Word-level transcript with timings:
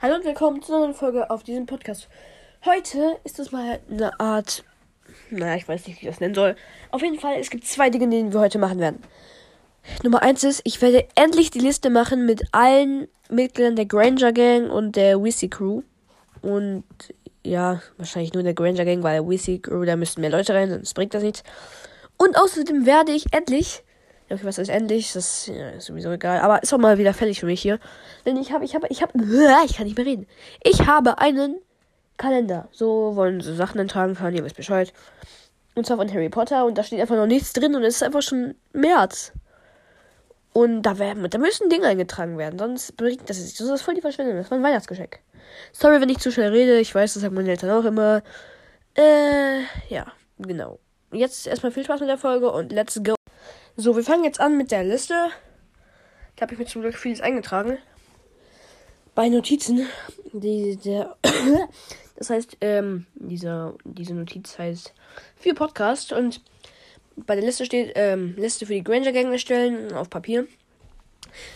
Hallo 0.00 0.14
und 0.14 0.24
willkommen 0.24 0.62
zu 0.62 0.72
einer 0.72 0.82
neuen 0.82 0.94
Folge 0.94 1.28
auf 1.28 1.42
diesem 1.42 1.66
Podcast. 1.66 2.06
Heute 2.64 3.16
ist 3.24 3.40
es 3.40 3.50
mal 3.50 3.80
eine 3.90 4.20
Art, 4.20 4.62
naja, 5.28 5.56
ich 5.56 5.66
weiß 5.66 5.88
nicht, 5.88 6.00
wie 6.00 6.06
ich 6.06 6.12
das 6.12 6.20
nennen 6.20 6.36
soll. 6.36 6.54
Auf 6.92 7.02
jeden 7.02 7.18
Fall, 7.18 7.34
es 7.40 7.50
gibt 7.50 7.66
zwei 7.66 7.90
Dinge, 7.90 8.08
die 8.08 8.32
wir 8.32 8.38
heute 8.38 8.60
machen 8.60 8.78
werden. 8.78 9.02
Nummer 10.04 10.22
eins 10.22 10.44
ist, 10.44 10.60
ich 10.62 10.80
werde 10.80 11.08
endlich 11.16 11.50
die 11.50 11.58
Liste 11.58 11.90
machen 11.90 12.26
mit 12.26 12.44
allen 12.52 13.08
Mitgliedern 13.28 13.74
der 13.74 13.86
Granger 13.86 14.32
Gang 14.32 14.70
und 14.70 14.94
der 14.94 15.20
Wissy 15.20 15.48
Crew. 15.48 15.82
Und 16.42 16.84
ja, 17.42 17.82
wahrscheinlich 17.96 18.34
nur 18.34 18.44
der 18.44 18.54
Granger 18.54 18.84
Gang, 18.84 19.02
weil 19.02 19.14
der 19.14 19.28
Wissy 19.28 19.58
Crew, 19.58 19.84
da 19.84 19.96
müssten 19.96 20.20
mehr 20.20 20.30
Leute 20.30 20.54
rein, 20.54 20.70
sonst 20.70 20.94
bringt 20.94 21.12
das 21.12 21.24
nichts. 21.24 21.42
Und 22.16 22.36
außerdem 22.38 22.86
werde 22.86 23.10
ich 23.10 23.32
endlich 23.32 23.82
Okay, 24.30 24.44
was 24.44 24.58
ist 24.58 24.68
endlich? 24.68 25.12
Das 25.14 25.46
ja, 25.46 25.70
ist 25.70 25.86
sowieso 25.86 26.10
egal. 26.10 26.40
Aber 26.40 26.62
ist 26.62 26.72
auch 26.74 26.78
mal 26.78 26.98
wieder 26.98 27.14
fällig 27.14 27.40
für 27.40 27.46
mich 27.46 27.62
hier. 27.62 27.78
Denn 28.26 28.36
ich 28.36 28.52
habe, 28.52 28.64
ich 28.64 28.74
habe, 28.74 28.86
ich 28.90 29.02
habe, 29.02 29.12
ich 29.66 29.76
kann 29.76 29.86
nicht 29.86 29.96
mehr 29.96 30.06
reden. 30.06 30.26
Ich 30.62 30.86
habe 30.86 31.18
einen 31.18 31.58
Kalender. 32.18 32.68
So 32.70 33.16
wollen 33.16 33.40
so 33.40 33.54
Sachen 33.54 33.80
eintragen 33.80 34.14
kann. 34.14 34.34
Ihr 34.34 34.44
wisst 34.44 34.56
Bescheid. 34.56 34.92
Und 35.74 35.86
zwar 35.86 35.96
von 35.96 36.12
Harry 36.12 36.28
Potter. 36.28 36.66
Und 36.66 36.76
da 36.76 36.82
steht 36.82 37.00
einfach 37.00 37.16
noch 37.16 37.26
nichts 37.26 37.54
drin. 37.54 37.74
Und 37.74 37.84
es 37.84 37.96
ist 37.96 38.02
einfach 38.02 38.22
schon 38.22 38.54
März. 38.72 39.32
Und 40.52 40.82
da, 40.82 40.98
werden, 40.98 41.28
da 41.30 41.38
müssen 41.38 41.70
Dinge 41.70 41.86
eingetragen 41.86 42.36
werden. 42.36 42.58
Sonst 42.58 42.96
bringt 42.96 43.30
das 43.30 43.38
nicht. 43.38 43.58
Das 43.58 43.68
ist 43.68 43.82
voll 43.82 43.94
die 43.94 44.00
Verschwendung. 44.02 44.36
Das 44.36 44.50
war 44.50 44.58
ein 44.58 44.64
Weihnachtsgeschenk. 44.64 45.20
Sorry, 45.72 46.00
wenn 46.00 46.08
ich 46.10 46.18
zu 46.18 46.30
schnell 46.30 46.50
rede. 46.50 46.78
Ich 46.80 46.94
weiß, 46.94 47.14
das 47.14 47.22
sagen 47.22 47.34
meine 47.34 47.50
Eltern 47.50 47.70
auch 47.70 47.84
immer. 47.84 48.22
Äh, 48.94 49.60
ja, 49.88 50.06
genau. 50.38 50.80
Jetzt 51.12 51.46
erstmal 51.46 51.72
viel 51.72 51.84
Spaß 51.84 52.00
mit 52.00 52.08
der 52.10 52.18
Folge 52.18 52.50
und 52.50 52.72
let's 52.72 53.00
go. 53.02 53.17
So, 53.80 53.94
wir 53.94 54.02
fangen 54.02 54.24
jetzt 54.24 54.40
an 54.40 54.56
mit 54.56 54.72
der 54.72 54.82
Liste. 54.82 55.14
Da 56.34 56.42
habe 56.42 56.52
ich 56.52 56.58
mir 56.58 56.66
zum 56.66 56.82
Glück 56.82 56.96
vieles 56.96 57.20
eingetragen. 57.20 57.78
Bei 59.14 59.28
Notizen, 59.28 59.86
die, 60.32 60.74
der, 60.74 61.16
das 62.16 62.28
heißt, 62.28 62.56
ähm, 62.60 63.06
dieser, 63.14 63.76
diese 63.84 64.14
Notiz 64.14 64.58
heißt 64.58 64.92
für 65.36 65.54
Podcast 65.54 66.12
und 66.12 66.40
bei 67.14 67.36
der 67.36 67.44
Liste 67.44 67.64
steht, 67.64 67.92
ähm, 67.94 68.34
Liste 68.36 68.66
für 68.66 68.74
die 68.74 68.82
Granger 68.82 69.12
Gang 69.12 69.30
erstellen 69.30 69.92
auf 69.92 70.10
Papier. 70.10 70.48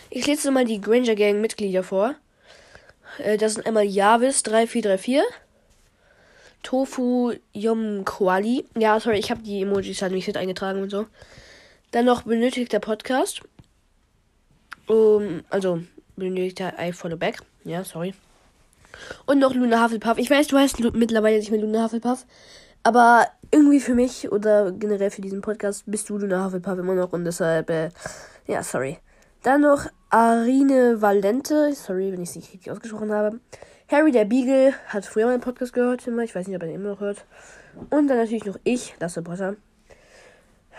Ich 0.09 0.25
lese 0.25 0.49
mal 0.49 0.63
die 0.63 0.79
Granger 0.79 1.15
Gang 1.15 1.41
Mitglieder 1.41 1.83
vor. 1.83 2.15
Äh, 3.17 3.37
das 3.37 3.55
sind 3.55 3.67
einmal 3.67 3.83
Javis 3.83 4.43
3434, 4.43 5.23
Tofu 6.63 7.33
Yom 7.51 8.05
Koali. 8.05 8.63
Ja, 8.77 8.97
sorry, 9.01 9.19
ich 9.19 9.29
habe 9.29 9.43
die 9.43 9.63
Emojis 9.63 10.01
halt 10.01 10.13
nicht 10.13 10.27
mit 10.27 10.37
eingetragen 10.37 10.81
und 10.81 10.89
so. 10.89 11.05
Dann 11.93 12.05
noch 12.05 12.23
benötigter 12.23 12.79
Podcast. 12.79 13.41
Um, 14.87 15.43
also 15.51 15.83
benötigter 16.15 16.73
I 16.79 16.91
follow 16.91 17.17
back. 17.17 17.37
Ja, 17.65 17.83
sorry. 17.83 18.15
Und 19.27 19.37
noch 19.37 19.53
Luna 19.53 19.83
Hufflepuff. 19.83 20.17
Ich 20.17 20.27
weiß, 20.27 20.47
du 20.47 20.57
heißt 20.57 20.79
mittlerweile 20.95 21.37
nicht 21.37 21.51
mehr 21.51 21.61
Luna 21.61 21.83
Hufflepuff. 21.83 22.25
Aber 22.81 23.27
irgendwie 23.51 23.79
für 23.79 23.93
mich 23.93 24.31
oder 24.31 24.71
generell 24.71 25.11
für 25.11 25.21
diesen 25.21 25.41
Podcast 25.41 25.83
bist 25.85 26.09
du 26.09 26.17
Luna 26.17 26.45
Hufflepuff 26.45 26.79
immer 26.79 26.95
noch 26.95 27.13
und 27.13 27.25
deshalb, 27.25 27.69
äh, 27.69 27.91
ja, 28.47 28.63
sorry. 28.63 28.97
Dann 29.43 29.61
noch 29.61 29.85
Arine 30.09 30.99
Valente. 30.99 31.75
Sorry, 31.75 32.11
wenn 32.11 32.23
ich 32.23 32.29
es 32.29 32.35
nicht 32.35 32.53
richtig 32.53 32.71
ausgesprochen 32.71 33.11
habe. 33.11 33.39
Harry 33.87 34.11
der 34.11 34.25
Beagle 34.25 34.73
hat 34.87 35.05
früher 35.05 35.27
meinen 35.27 35.41
Podcast 35.41 35.73
gehört 35.73 36.07
immer. 36.07 36.23
Ich 36.23 36.33
weiß 36.33 36.47
nicht, 36.47 36.55
ob 36.55 36.63
er 36.63 36.69
den 36.69 36.77
immer 36.77 36.89
noch 36.89 37.01
hört. 37.01 37.23
Und 37.91 38.07
dann 38.07 38.17
natürlich 38.17 38.45
noch 38.45 38.57
ich, 38.63 38.95
Lasse 38.99 39.21
Potter 39.21 39.57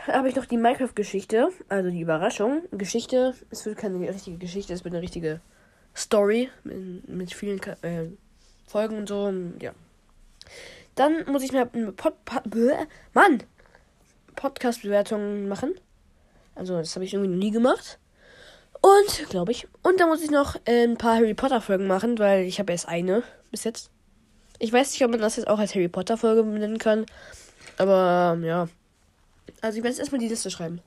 habe 0.07 0.29
ich 0.29 0.37
noch 0.37 0.47
die 0.47 0.57
Minecraft-Geschichte, 0.57 1.49
also 1.69 1.91
die 1.91 2.01
Überraschung. 2.01 2.63
Geschichte, 2.73 3.35
es 3.51 3.65
wird 3.65 3.79
keine 3.79 3.99
richtige 4.01 4.39
Geschichte, 4.39 4.73
es 4.73 4.85
wird 4.85 4.95
eine 4.95 5.03
richtige 5.03 5.41
Story 5.97 6.51
mit, 6.65 7.09
mit 7.09 7.35
vielen 7.35 7.61
äh, 7.83 8.09
Folgen 8.67 8.99
und 8.99 9.09
so. 9.09 9.33
Ja. 9.61 9.73
Dann 10.95 11.25
muss 11.27 11.43
ich 11.43 11.53
mir 11.53 11.69
eine 11.73 11.93
Pod, 11.93 12.15
Mann, 13.13 13.43
Podcast-Bewertung 14.37 15.49
machen. 15.49 15.75
Also, 16.55 16.77
das 16.77 16.95
habe 16.95 17.05
ich 17.05 17.15
irgendwie 17.15 17.33
noch 17.33 17.39
nie 17.39 17.51
gemacht. 17.51 17.99
Und, 18.81 19.29
glaube 19.31 19.53
ich. 19.53 19.67
Und 19.83 19.99
dann 19.99 20.09
muss 20.09 20.23
ich 20.23 20.31
noch 20.31 20.57
äh, 20.67 20.85
ein 20.85 20.99
paar 20.99 21.17
Harry 21.17 21.35
Potter-Folgen 21.35 21.87
machen, 21.87 22.19
weil 22.19 22.45
ich 22.45 22.59
habe 22.59 22.73
erst 22.73 22.89
eine 22.89 23.23
bis 23.51 23.65
jetzt. 23.65 23.91
Ich 24.59 24.73
weiß 24.73 24.93
nicht, 24.93 25.05
ob 25.05 25.11
man 25.11 25.21
das 25.21 25.37
jetzt 25.37 25.49
auch 25.49 25.59
als 25.59 25.75
Harry 25.75 25.89
Potter-Folge 25.89 26.45
nennen 26.45 26.79
kann. 26.79 27.07
Aber, 27.79 28.39
ja. 28.43 28.69
Also 29.61 29.79
ich 29.79 29.85
werde 29.85 29.95
jetzt 29.95 30.01
erstmal 30.01 30.21
die 30.21 30.29
Liste 30.29 30.51
schreiben. 30.51 30.81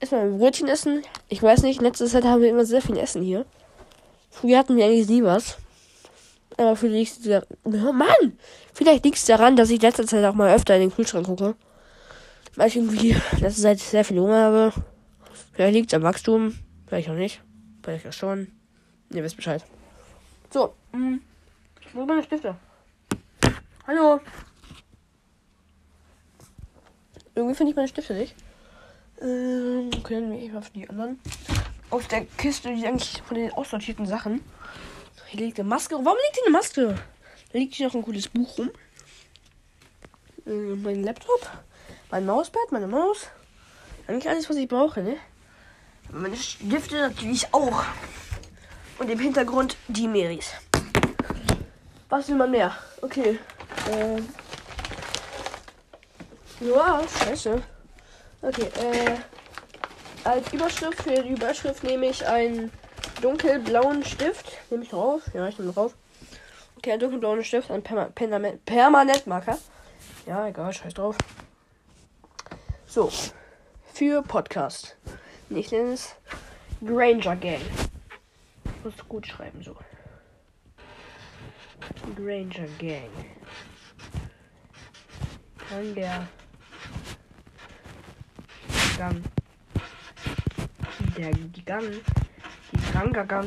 Erstmal 0.00 0.22
ein 0.22 0.38
Brötchen 0.38 0.68
essen. 0.68 1.02
Ich 1.28 1.42
weiß 1.42 1.62
nicht, 1.62 1.80
letzte 1.80 2.06
Zeit 2.06 2.24
haben 2.24 2.42
wir 2.42 2.50
immer 2.50 2.64
sehr 2.64 2.82
viel 2.82 2.96
Essen 2.96 3.22
hier. 3.22 3.46
Früher 4.30 4.58
hatten 4.58 4.76
wir 4.76 4.84
eigentlich 4.84 5.08
nie 5.08 5.22
was. 5.22 5.58
Aber 6.56 6.76
vielleicht 6.76 7.24
liegt 7.24 7.46
oh 7.64 7.92
Mann! 7.92 8.38
Vielleicht 8.72 9.04
liegt 9.04 9.16
es 9.16 9.24
daran, 9.24 9.56
dass 9.56 9.70
ich 9.70 9.82
letzte 9.82 10.06
Zeit 10.06 10.24
auch 10.24 10.34
mal 10.34 10.54
öfter 10.54 10.74
in 10.74 10.82
den 10.82 10.94
Kühlschrank 10.94 11.26
gucke. 11.26 11.54
Weil 12.56 12.68
ich 12.68 12.76
irgendwie 12.76 13.16
letzte 13.40 13.62
Zeit 13.62 13.80
sehr 13.80 14.04
viel 14.04 14.20
Hunger 14.20 14.42
habe. 14.42 14.72
Vielleicht 15.52 15.74
liegt 15.74 15.92
es 15.92 15.96
am 15.96 16.02
Wachstum. 16.02 16.58
Vielleicht 16.86 17.08
auch 17.08 17.14
nicht. 17.14 17.40
Vielleicht 17.82 18.06
auch 18.06 18.12
schon. 18.12 18.48
Ihr 19.12 19.22
wisst 19.22 19.36
Bescheid. 19.36 19.64
So. 20.50 20.74
Mh. 20.92 20.98
Hm. 20.98 21.20
Wo 21.92 22.00
sind 22.00 22.08
meine 22.08 22.22
Stifte? 22.22 22.56
Hallo? 23.86 24.20
Irgendwie 27.34 27.54
finde 27.54 27.70
ich 27.70 27.76
meine 27.76 27.88
Stifte 27.88 28.14
nicht. 28.14 28.34
Ähm, 29.20 29.90
können 30.02 30.32
wir 30.32 30.40
eben 30.40 30.56
auf 30.56 30.70
die 30.70 30.88
anderen. 30.88 31.20
Auf 31.90 32.06
der 32.08 32.24
Kiste, 32.24 32.74
die 32.74 32.86
eigentlich 32.86 33.22
von 33.26 33.36
den 33.36 33.52
aussortierten 33.52 34.06
Sachen. 34.06 34.40
Hier 35.26 35.40
liegt 35.40 35.58
eine 35.58 35.68
Maske. 35.68 35.96
Warum 35.96 36.18
liegt 36.18 36.36
hier 36.36 36.46
eine 36.46 36.52
Maske? 36.52 36.94
Da 37.52 37.58
liegt 37.58 37.74
hier 37.74 37.86
noch 37.86 37.94
ein 37.94 38.02
cooles 38.02 38.28
Buch 38.28 38.58
rum. 38.58 38.70
Ähm, 40.46 40.82
mein 40.82 41.02
Laptop. 41.02 41.50
Mein 42.10 42.26
Mauspad, 42.26 42.70
meine 42.70 42.86
Maus. 42.86 43.28
Eigentlich 44.06 44.28
alles, 44.28 44.48
was 44.48 44.56
ich 44.56 44.68
brauche, 44.68 45.02
ne? 45.02 45.16
Meine 46.10 46.36
Stifte 46.36 46.96
natürlich 46.96 47.52
auch. 47.52 47.84
Und 48.98 49.10
im 49.10 49.18
Hintergrund 49.18 49.76
die 49.88 50.06
Meris. 50.06 50.52
Was 52.08 52.28
will 52.28 52.36
man 52.36 52.50
mehr? 52.50 52.76
Okay. 53.02 53.40
Ähm. 53.90 54.28
Ja, 56.60 57.02
scheiße. 57.06 57.62
Okay, 58.42 58.68
äh. 58.80 59.16
Als 60.24 60.50
Überschrift 60.54 61.02
für 61.02 61.22
die 61.22 61.32
Überschrift 61.32 61.84
nehme 61.84 62.06
ich 62.06 62.26
einen 62.26 62.72
dunkelblauen 63.20 64.02
Stift. 64.04 64.52
Nehme 64.70 64.84
ich 64.84 64.88
drauf? 64.88 65.22
Ja, 65.34 65.46
ich 65.46 65.58
nehme 65.58 65.72
drauf. 65.72 65.94
Okay, 66.78 66.92
einen 66.92 67.00
dunkelblauen 67.00 67.44
Stift, 67.44 67.70
ein 67.70 67.82
Perma 67.82 68.06
Permanent 68.06 68.64
Permanentmarker. 68.64 69.58
Ja, 70.26 70.48
egal, 70.48 70.72
scheiß 70.72 70.94
drauf. 70.94 71.16
So. 72.86 73.10
Für 73.92 74.22
Podcast. 74.22 74.96
Ich 75.50 75.70
nenne 75.70 75.92
es 75.92 76.14
Granger 76.84 77.36
Gang. 77.36 77.60
Muss 78.82 78.94
gut 79.08 79.26
schreiben, 79.26 79.62
so. 79.62 79.76
Granger 82.16 82.66
Gang. 82.78 83.10
Kann 85.68 85.94
der 85.94 86.26
Gang. 89.04 89.22
Der 91.18 91.30
Gang. 91.66 92.00
Die 92.72 93.26
Gang. 93.26 93.46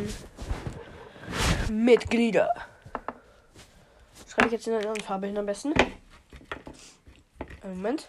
Mitglieder. 1.71 2.53
Schreibe 4.27 4.47
ich 4.47 4.53
jetzt 4.53 4.67
in 4.67 4.73
einer 4.73 4.83
anderen 4.83 5.01
Farbe 5.01 5.25
hin 5.25 5.37
am 5.39 5.47
besten. 5.47 5.73
Einen 7.63 7.75
Moment. 7.75 8.07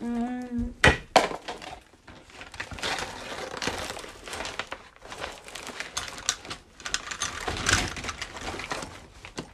Mm. 0.00 0.74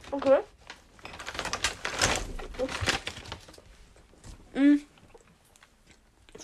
Okay. 0.09 0.39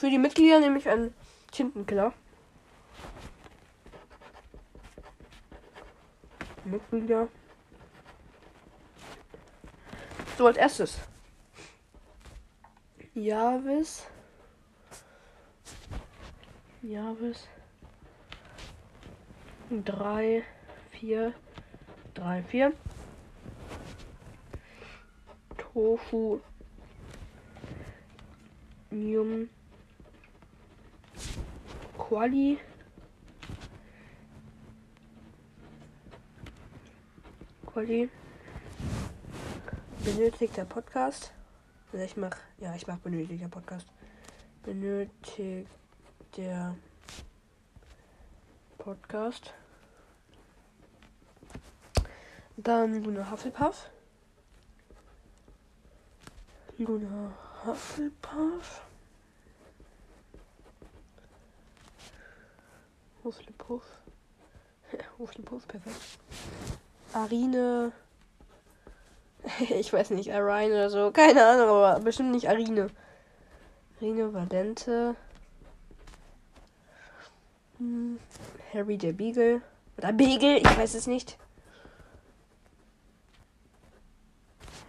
Für 0.02 0.10
die 0.10 0.18
Mitglieder 0.18 0.60
nehme 0.60 0.71
ich 0.82 0.90
einen 0.90 1.14
Tintenkiller. 1.52 2.14
Mitglieder. 6.66 7.28
So, 10.38 10.48
als 10.48 10.58
erstes. 10.58 11.00
Javis. 13.14 14.08
Javis. 16.82 17.48
Drei, 19.70 20.44
vier, 20.92 21.34
drei, 22.14 22.44
vier. 22.44 22.74
Tofu. 25.58 26.42
Quali. 32.12 32.60
Quali. 37.66 38.10
Benötigter 40.04 40.66
Podcast. 40.66 41.32
Also 41.94 42.04
ich 42.04 42.18
mach, 42.18 42.36
ja, 42.58 42.76
ich 42.76 42.86
mach 42.86 42.98
benötigter 42.98 43.48
Podcast. 43.48 43.88
Benötigt 44.64 45.70
der 46.36 46.76
Podcast. 48.78 49.54
Dann 52.58 53.06
Luna 53.06 53.32
Hufflepuff. 53.32 53.90
Luna 56.78 57.32
Hufflepuff. 57.64 58.91
Hufflepuff. 63.24 63.84
Hufflepuff, 65.20 65.68
perfekt. 65.68 65.96
Arine. 67.14 67.92
ich 69.70 69.92
weiß 69.92 70.12
nicht, 70.12 70.32
Arine 70.32 70.74
oder 70.74 70.90
so. 70.90 71.12
Keine 71.12 71.46
Ahnung, 71.46 71.70
aber 71.70 72.00
bestimmt 72.00 72.32
nicht 72.32 72.50
Arine. 72.50 72.90
Arine 73.98 74.34
Valente. 74.34 75.16
Hm. 77.78 78.20
Harry 78.74 78.98
der 78.98 79.14
Beagle. 79.14 79.62
Oder 79.98 80.14
Beagle, 80.14 80.58
ich 80.58 80.78
weiß 80.78 80.94
es 80.94 81.08
nicht. 81.08 81.38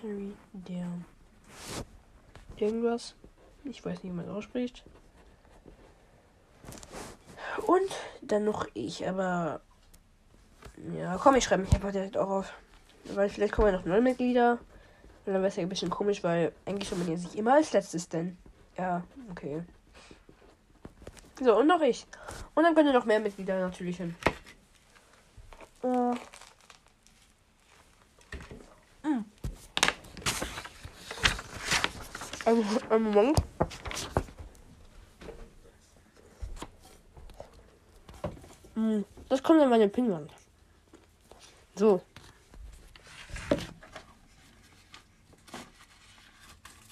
Harry 0.03 0.33
der 0.53 0.87
irgendwas. 2.57 3.15
Ich 3.65 3.85
weiß 3.85 4.03
nicht, 4.03 4.13
wie 4.13 4.17
man 4.17 4.29
ausspricht. 4.29 4.85
Und 7.67 7.91
dann 8.23 8.45
noch 8.45 8.67
ich, 8.75 9.09
aber 9.09 9.61
ja, 10.97 11.17
komm, 11.19 11.37
ich 11.37 11.45
schreibe 11.45 11.63
mich 11.63 11.73
einfach 11.75 11.93
direkt 11.93 12.17
auch 12.17 12.29
auf. 12.29 12.53
Weil 13.05 13.29
vielleicht 13.29 13.53
kommen 13.53 13.69
ja 13.73 13.79
noch 13.79 13.85
neue 13.85 14.01
Mitglieder. 14.01 14.59
Und 15.25 15.33
dann 15.33 15.43
wäre 15.43 15.49
es 15.49 15.57
ja 15.57 15.63
ein 15.63 15.69
bisschen 15.69 15.91
komisch, 15.91 16.25
weil 16.25 16.53
eigentlich 16.67 16.89
soll 16.89 16.99
man 16.99 17.11
ja 17.11 17.17
sich 17.17 17.37
immer 17.37 17.55
als 17.55 17.73
letztes 17.73 18.09
denn. 18.09 18.37
Ja, 18.77 19.05
okay. 19.31 19.63
So, 21.41 21.59
und 21.59 21.67
noch 21.67 21.81
ich. 21.81 22.07
Und 22.55 22.65
dann 22.65 22.75
können 22.75 22.93
noch 22.93 23.05
mehr 23.05 23.21
Mitglieder 23.21 23.59
natürlich 23.61 23.97
hin. 23.97 24.15
Äh. 25.83 26.15
Mm. 29.09 29.25
Ein, 32.45 32.65
ein 32.91 33.03
Moment. 33.03 33.43
Das 39.29 39.43
kommt 39.43 39.61
an 39.61 39.71
meine 39.71 39.89
Pinwand. 39.89 40.33
So. 41.75 42.03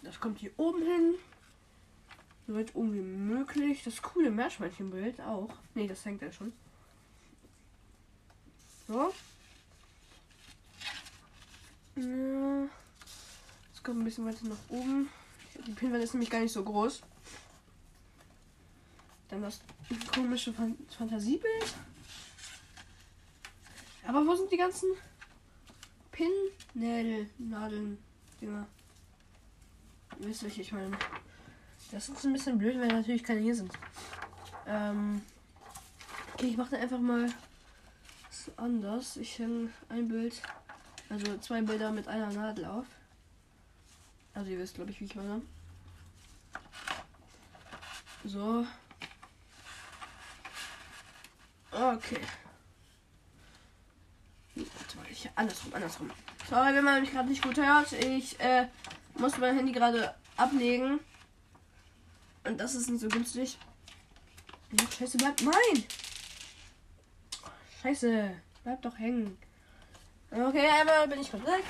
Das 0.02 0.18
kommt 0.20 0.38
hier 0.38 0.52
oben 0.56 0.82
hin. 0.82 1.14
So 2.46 2.54
weit 2.54 2.74
oben 2.74 2.94
wie 2.94 3.00
möglich. 3.00 3.82
Das 3.84 4.02
coole 4.02 4.30
Meerschweinchenbild 4.30 5.20
auch. 5.20 5.50
Ne, 5.74 5.86
das 5.86 6.04
hängt 6.04 6.22
ja 6.22 6.32
schon. 6.32 6.52
So. 8.86 9.12
Ja. 11.96 12.68
Das 13.72 13.82
kommt 13.82 14.00
ein 14.00 14.04
bisschen 14.04 14.26
weiter 14.26 14.46
nach 14.46 14.56
oben. 14.68 15.08
Die 15.66 15.72
Pinwand 15.72 16.02
ist 16.02 16.14
nämlich 16.14 16.30
gar 16.30 16.40
nicht 16.40 16.52
so 16.52 16.62
groß. 16.62 17.02
Dann 19.30 19.42
das 19.42 19.60
komische 20.12 20.52
Fan 20.52 20.76
Fantasiebild. 20.96 21.74
Aber 24.06 24.26
wo 24.26 24.34
sind 24.34 24.50
die 24.50 24.56
ganzen 24.56 24.88
Pin-Nadeln? 26.10 27.98
Dinger. 28.40 28.66
Ihr 30.18 30.26
wisst, 30.26 30.42
welche 30.42 30.62
ich 30.62 30.72
meine. 30.72 30.98
Das 31.92 32.08
ist 32.08 32.24
ein 32.24 32.32
bisschen 32.32 32.58
blöd, 32.58 32.78
weil 32.78 32.88
natürlich 32.88 33.22
keine 33.22 33.40
hier 33.40 33.54
sind. 33.54 33.72
Ähm 34.66 35.22
okay, 36.34 36.46
ich 36.46 36.56
mache 36.56 36.76
einfach 36.76 36.98
mal 36.98 37.32
anders. 38.56 39.16
Ich 39.16 39.38
hänge 39.38 39.70
ein 39.88 40.08
Bild, 40.08 40.40
also 41.08 41.38
zwei 41.38 41.62
Bilder 41.62 41.92
mit 41.92 42.08
einer 42.08 42.32
Nadel 42.32 42.64
auf. 42.64 42.86
Also 44.34 44.50
ihr 44.50 44.58
wisst, 44.58 44.74
glaube 44.74 44.90
ich, 44.90 45.00
wie 45.00 45.04
ich 45.04 45.14
meine. 45.14 45.42
So. 48.24 48.66
Okay. 51.80 52.20
Ich, 55.10 55.30
andersrum, 55.34 55.72
andersrum. 55.72 56.10
Sorry, 56.48 56.74
wenn 56.74 56.84
man 56.84 57.00
mich 57.00 57.10
gerade 57.10 57.28
nicht 57.28 57.42
gut 57.42 57.56
hört. 57.56 57.92
Ich 57.92 58.38
äh, 58.38 58.68
muss 59.14 59.38
mein 59.38 59.56
Handy 59.56 59.72
gerade 59.72 60.14
ablegen. 60.36 61.00
Und 62.44 62.58
das 62.58 62.74
ist 62.74 62.90
nicht 62.90 63.00
so 63.00 63.08
günstig. 63.08 63.58
Scheiße, 64.98 65.16
bleibt. 65.16 65.42
Nein! 65.42 65.84
Scheiße, 67.82 68.30
bleibt 68.62 68.84
doch 68.84 68.98
hängen. 68.98 69.38
Okay, 70.30 70.68
einmal 70.68 71.08
bin 71.08 71.20
ich 71.20 71.32
weg. 71.32 71.64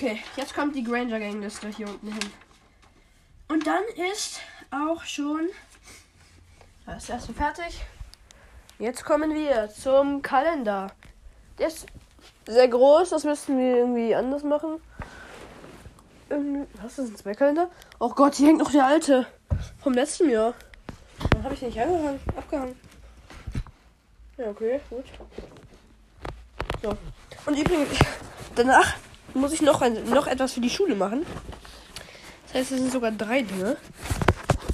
Okay, 0.00 0.18
jetzt 0.34 0.54
kommt 0.70 0.76
die 0.76 0.84
Granger 0.84 1.18
Gang 1.18 1.40
Liste 1.40 1.66
hier 1.68 1.88
unten 1.88 2.12
hin. 2.12 2.30
Und 3.48 3.66
dann 3.66 3.82
ist 4.12 4.40
auch 4.70 5.02
schon 5.02 5.48
das 6.86 7.08
erste 7.08 7.32
fertig. 7.32 7.80
Jetzt 8.78 9.04
kommen 9.04 9.34
wir 9.34 9.68
zum 9.70 10.22
Kalender. 10.22 10.92
Der 11.58 11.66
ist 11.66 11.86
sehr 12.46 12.68
groß, 12.68 13.10
das 13.10 13.24
müssten 13.24 13.58
wir 13.58 13.78
irgendwie 13.78 14.14
anders 14.14 14.44
machen. 14.44 14.80
Irgendwie, 16.28 16.68
was 16.80 17.00
ist 17.00 17.10
ein 17.10 17.16
Zweckkalender? 17.16 17.68
Oh 17.98 18.10
Gott, 18.10 18.36
hier 18.36 18.46
hängt 18.46 18.58
noch 18.58 18.70
der 18.70 18.86
alte 18.86 19.26
vom 19.82 19.94
letzten 19.94 20.30
Jahr. 20.30 20.54
Dann 21.32 21.42
habe 21.42 21.54
ich 21.54 21.62
nicht 21.62 21.80
angehangen, 21.80 22.20
abgehangen. 22.36 22.80
Ja, 24.36 24.50
okay, 24.50 24.80
gut. 24.88 25.04
So. 26.80 26.96
Und 27.46 27.58
übrigens, 27.58 27.98
danach 28.54 28.94
muss 29.34 29.52
ich 29.52 29.62
noch, 29.62 29.82
ein, 29.82 30.08
noch 30.10 30.26
etwas 30.26 30.52
für 30.52 30.60
die 30.60 30.70
Schule 30.70 30.94
machen. 30.94 31.24
Das 32.46 32.54
heißt, 32.54 32.72
es 32.72 32.78
sind 32.78 32.92
sogar 32.92 33.10
drei 33.12 33.42
Dinge. 33.42 33.76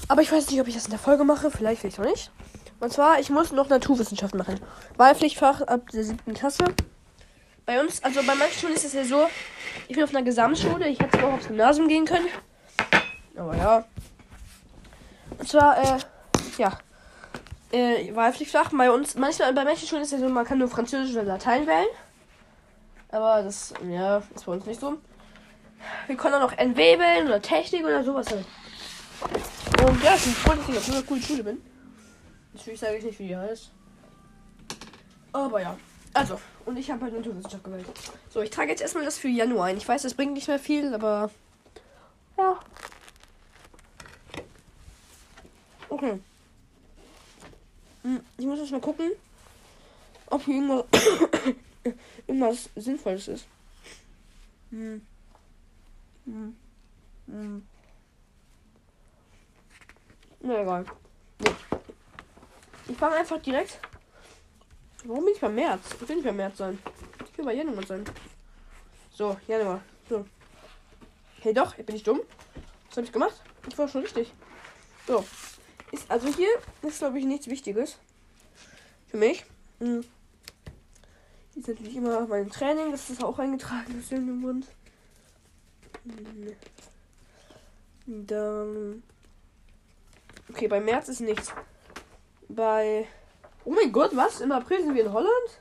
Aber 0.08 0.22
ich 0.22 0.30
weiß 0.30 0.50
nicht, 0.50 0.60
ob 0.60 0.68
ich 0.68 0.74
das 0.74 0.84
in 0.84 0.90
der 0.90 0.98
Folge 0.98 1.24
mache. 1.24 1.50
Vielleicht, 1.50 1.80
vielleicht 1.80 2.00
auch 2.00 2.04
nicht. 2.04 2.30
Und 2.78 2.92
zwar, 2.92 3.18
ich 3.18 3.30
muss 3.30 3.52
noch 3.52 3.68
Naturwissenschaft 3.68 4.34
machen. 4.34 4.60
Wahlpflichtfach 4.96 5.62
ab 5.62 5.90
der 5.92 6.04
siebten 6.04 6.34
Klasse. 6.34 6.64
Bei 7.64 7.80
uns, 7.80 8.02
also 8.04 8.20
bei 8.22 8.34
manchen 8.34 8.60
Schulen 8.60 8.74
ist 8.74 8.84
es 8.84 8.92
ja 8.92 9.04
so, 9.04 9.26
ich 9.88 9.96
bin 9.96 10.04
auf 10.04 10.10
einer 10.10 10.22
Gesamtschule. 10.22 10.88
Ich 10.88 11.00
hätte 11.00 11.24
auch 11.24 11.32
aufs 11.32 11.48
Gymnasium 11.48 11.88
gehen 11.88 12.04
können. 12.04 12.28
Aber 13.36 13.56
ja. 13.56 13.84
Und 15.38 15.48
zwar, 15.48 15.76
äh, 15.82 15.98
ja. 16.58 16.78
Äh, 17.72 18.14
Wahlpflichtfach. 18.14 18.70
Bei 18.72 18.90
uns, 18.90 19.16
manchmal, 19.16 19.52
bei 19.52 19.64
manchen 19.64 19.88
Schulen 19.88 20.02
ist 20.02 20.12
es 20.12 20.20
ja 20.20 20.26
so, 20.26 20.32
man 20.32 20.44
kann 20.44 20.58
nur 20.58 20.68
Französisch 20.68 21.14
oder 21.14 21.24
Latein 21.24 21.66
wählen. 21.66 21.88
Aber 23.10 23.42
das, 23.42 23.72
ja, 23.88 24.22
ist 24.34 24.46
bei 24.46 24.52
uns 24.52 24.66
nicht 24.66 24.80
so. 24.80 24.98
Wir 26.06 26.16
können 26.16 26.34
auch 26.34 26.40
noch 26.40 26.58
entwebeln 26.58 27.26
oder 27.26 27.40
Technik 27.40 27.84
oder 27.84 28.02
sowas 28.02 28.26
halt. 28.30 28.44
Und 29.86 30.02
ja, 30.02 30.14
ich 30.14 30.24
bin 30.24 30.32
froh, 30.32 30.52
dass 30.54 30.68
ich 30.68 30.76
auf 30.76 30.88
einer 30.90 31.02
coolen 31.02 31.22
Schule 31.22 31.44
bin. 31.44 31.62
Natürlich 32.54 32.80
sage 32.80 32.96
ich 32.96 33.04
nicht, 33.04 33.18
wie 33.18 33.28
die 33.28 33.36
heißt. 33.36 33.70
Aber 35.32 35.60
ja. 35.60 35.76
Also, 36.14 36.40
und 36.64 36.78
ich 36.78 36.90
habe 36.90 37.02
halt 37.04 37.14
Naturwissenschaft 37.14 37.62
gewählt. 37.62 37.86
So, 38.30 38.40
ich 38.40 38.50
trage 38.50 38.70
jetzt 38.70 38.80
erstmal 38.80 39.04
das 39.04 39.18
für 39.18 39.28
Januar 39.28 39.66
ein. 39.66 39.76
Ich 39.76 39.86
weiß, 39.86 40.02
das 40.02 40.14
bringt 40.14 40.32
nicht 40.32 40.48
mehr 40.48 40.58
viel, 40.58 40.94
aber. 40.94 41.30
Ja. 42.38 42.58
Okay. 45.88 46.18
Hm, 48.02 48.20
ich 48.38 48.46
muss 48.46 48.58
jetzt 48.58 48.72
mal 48.72 48.80
gucken, 48.80 49.10
ob 50.30 50.42
hier 50.44 50.54
irgendwas 50.54 50.84
irgendwas 52.26 52.70
Sinnvolles 52.76 53.28
ist. 53.28 53.46
Hm. 54.70 55.00
Hm. 56.24 56.56
Hm. 57.26 57.66
Na 60.40 60.62
egal. 60.62 60.84
Nee. 61.40 61.50
Ich 62.88 62.96
fange 62.96 63.16
einfach 63.16 63.40
direkt. 63.42 63.80
Warum 65.04 65.24
bin 65.24 65.34
ich 65.34 65.40
beim 65.40 65.54
März? 65.54 65.82
Ich 66.00 66.08
will 66.08 66.16
nicht 66.16 66.24
beim 66.24 66.36
März 66.36 66.58
sein. 66.58 66.78
Ich 67.24 67.38
will 67.38 67.44
bei 67.44 67.54
Januar 67.54 67.86
sein. 67.86 68.04
So, 69.12 69.36
Januar. 69.46 69.82
So. 70.08 70.24
Hey 71.40 71.54
doch, 71.54 71.74
bin 71.76 71.96
ich 71.96 72.02
dumm? 72.02 72.20
Was 72.88 72.96
habe 72.96 73.06
ich 73.06 73.12
gemacht? 73.12 73.40
Ich 73.68 73.76
war 73.78 73.88
schon 73.88 74.02
richtig. 74.02 74.32
So. 75.06 75.24
Ist, 75.92 76.10
also 76.10 76.28
hier 76.28 76.48
ist, 76.82 76.98
glaube 76.98 77.18
ich, 77.18 77.24
nichts 77.24 77.46
Wichtiges. 77.46 77.98
Für 79.08 79.16
mich. 79.16 79.44
Hm. 81.56 81.60
Ist 81.60 81.68
natürlich 81.68 81.96
immer 81.96 82.26
mein 82.26 82.50
Training, 82.50 82.90
das 82.92 83.10
ist 83.10 83.24
auch 83.24 83.38
eingetragen 83.38 84.04
in 84.10 84.26
den 84.26 84.40
Mund. 84.40 84.66
Hm. 86.04 86.52
Dann. 88.26 89.02
Okay, 90.48 90.68
bei 90.68 90.80
März 90.80 91.08
ist 91.08 91.20
nichts. 91.20 91.52
Bei. 92.48 93.08
Oh 93.64 93.72
mein 93.72 93.90
Gott, 93.90 94.14
was? 94.14 94.40
Im 94.40 94.52
April 94.52 94.82
sind 94.82 94.94
wir 94.94 95.04
in 95.04 95.12
Holland? 95.12 95.60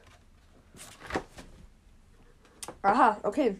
Aha, 2.83 3.17
okay. 3.23 3.57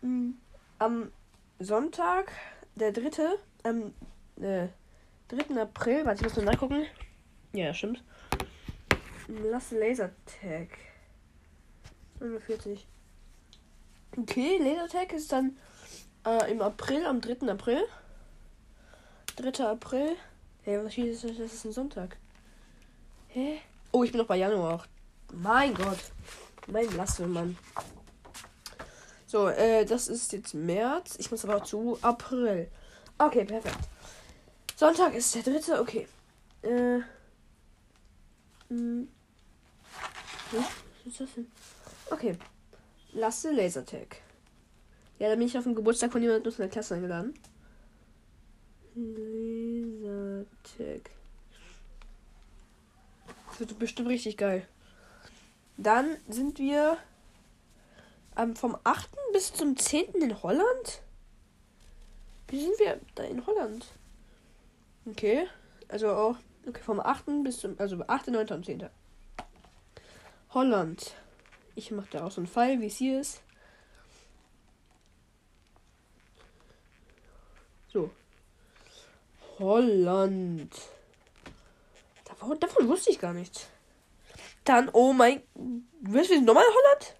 Hm. 0.00 0.38
Am 0.78 1.10
Sonntag, 1.58 2.30
der 2.76 2.92
dritte, 2.92 3.38
am 3.64 3.94
äh, 4.40 4.68
3. 5.28 5.60
April, 5.60 6.04
warte, 6.04 6.20
ich 6.20 6.28
muss 6.28 6.36
mal 6.36 6.52
nachgucken. 6.52 6.86
Ja, 7.52 7.74
stimmt. 7.74 8.04
Lass 9.26 9.72
Lasertag. 9.72 10.68
49. 12.20 12.86
Okay, 14.18 14.58
Lasertag 14.58 15.12
ist 15.12 15.32
dann 15.32 15.56
äh, 16.24 16.50
im 16.50 16.62
April, 16.62 17.04
am 17.04 17.20
3. 17.20 17.48
April. 17.48 17.84
3. 19.36 19.64
April. 19.64 20.16
Hey, 20.62 20.82
was 20.82 20.96
ist 20.96 21.24
das? 21.24 21.36
Das 21.36 21.52
ist 21.52 21.64
ein 21.64 21.72
Sonntag. 21.72 22.16
Hä? 23.28 23.60
Oh, 23.92 24.02
ich 24.04 24.12
bin 24.12 24.20
noch 24.20 24.26
bei 24.26 24.36
Januar. 24.36 24.84
Mein 25.32 25.74
Gott. 25.74 25.98
Mein 26.66 26.90
Lasse, 26.96 27.26
Mann. 27.26 27.56
So, 29.26 29.48
äh, 29.48 29.84
das 29.84 30.08
ist 30.08 30.32
jetzt 30.32 30.54
März. 30.54 31.16
Ich 31.18 31.30
muss 31.30 31.44
aber 31.44 31.62
zu 31.62 31.98
April. 32.00 32.70
Okay, 33.18 33.44
perfekt. 33.44 33.78
Sonntag 34.76 35.14
ist 35.14 35.34
der 35.34 35.42
dritte. 35.42 35.80
Okay. 35.80 36.08
Äh. 36.62 37.00
Hm. 38.68 39.08
Was 40.52 40.64
ist 41.06 41.20
das 41.20 41.34
denn? 41.34 41.50
Okay. 42.10 42.36
Lasse 43.12 43.50
Lasertag. 43.50 44.18
Ja, 45.18 45.28
da 45.28 45.36
bin 45.36 45.46
ich 45.46 45.56
auf 45.56 45.64
dem 45.64 45.74
Geburtstag 45.74 46.12
von 46.12 46.22
jemandem 46.22 46.48
aus 46.48 46.56
der 46.56 46.68
Klasse 46.68 46.94
eingeladen. 46.94 47.34
Lasertag. 48.94 50.46
Das 53.48 53.60
wird 53.60 53.78
bestimmt 53.78 54.08
richtig 54.08 54.36
geil. 54.36 54.66
Dann 55.78 56.16
sind 56.28 56.58
wir 56.58 56.98
ähm, 58.36 58.54
vom 58.54 58.76
8. 58.84 59.08
bis 59.32 59.52
zum 59.52 59.76
10. 59.76 60.14
in 60.20 60.42
Holland. 60.42 61.02
Wie 62.48 62.60
sind 62.60 62.78
wir 62.78 63.00
da 63.14 63.24
in 63.24 63.46
Holland? 63.46 63.86
Okay. 65.06 65.46
Also 65.88 66.10
auch 66.10 66.36
okay, 66.66 66.82
vom 66.82 67.00
8. 67.00 67.42
bis 67.42 67.60
zum. 67.60 67.76
Also 67.78 68.02
8., 68.06 68.28
9. 68.28 68.48
und 68.48 68.66
10. 68.66 68.88
Holland. 70.50 71.14
Ich 71.76 71.90
mache 71.90 72.08
da 72.10 72.24
auch 72.24 72.30
so 72.30 72.40
einen 72.40 72.48
Fall, 72.48 72.80
wie 72.80 72.86
es 72.86 72.96
hier 72.96 73.20
ist. 73.20 73.42
So. 77.92 78.10
Holland. 79.58 80.74
Davon, 82.24 82.58
davon 82.58 82.88
wusste 82.88 83.10
ich 83.10 83.18
gar 83.18 83.34
nichts. 83.34 83.68
Dann, 84.64 84.88
oh 84.94 85.12
mein. 85.12 85.42
Wirst 86.00 86.30
du 86.30 86.40
nochmal 86.40 86.64
Holland? 86.64 87.14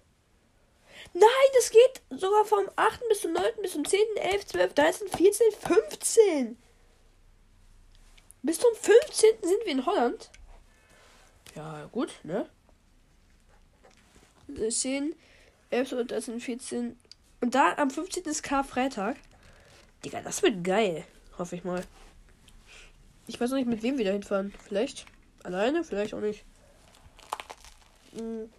Nein, 1.13 1.49
das 1.53 1.69
geht 1.69 2.01
sogar 2.19 2.43
vom 2.43 2.67
8. 2.75 3.01
bis 3.09 3.21
zum 3.21 3.33
9. 3.33 3.43
bis 3.61 3.73
zum 3.73 3.85
10., 3.85 3.99
11., 4.17 4.47
12., 4.47 4.73
13., 4.73 5.07
14., 5.07 5.51
15. 5.51 6.57
Bis 8.41 8.59
zum 8.59 8.73
15. 8.73 9.29
sind 9.43 9.65
wir 9.65 9.71
in 9.71 9.85
Holland. 9.85 10.31
Ja, 11.55 11.85
gut, 11.91 12.11
ne? 12.23 12.49
10, 14.47 15.15
11, 15.69 15.89
12, 15.89 16.07
13, 16.07 16.39
14. 16.39 16.99
Und 17.41 17.55
da 17.55 17.75
am 17.77 17.89
15. 17.89 18.23
ist 18.25 18.43
Karfreitag. 18.43 19.17
Digga, 20.03 20.21
das 20.21 20.41
wird 20.43 20.63
geil. 20.63 21.03
Hoffe 21.37 21.55
ich 21.55 21.63
mal. 21.63 21.83
Ich 23.27 23.39
weiß 23.39 23.49
noch 23.49 23.57
nicht, 23.57 23.67
mit 23.67 23.83
wem 23.83 23.97
wir 23.97 24.05
da 24.05 24.11
hinfahren. 24.11 24.53
Vielleicht 24.65 25.05
alleine, 25.43 25.83
vielleicht 25.83 26.13
auch 26.13 26.21
nicht. 26.21 26.43
Und 28.13 28.49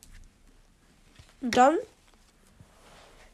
hm. 1.41 1.51
dann 1.51 1.79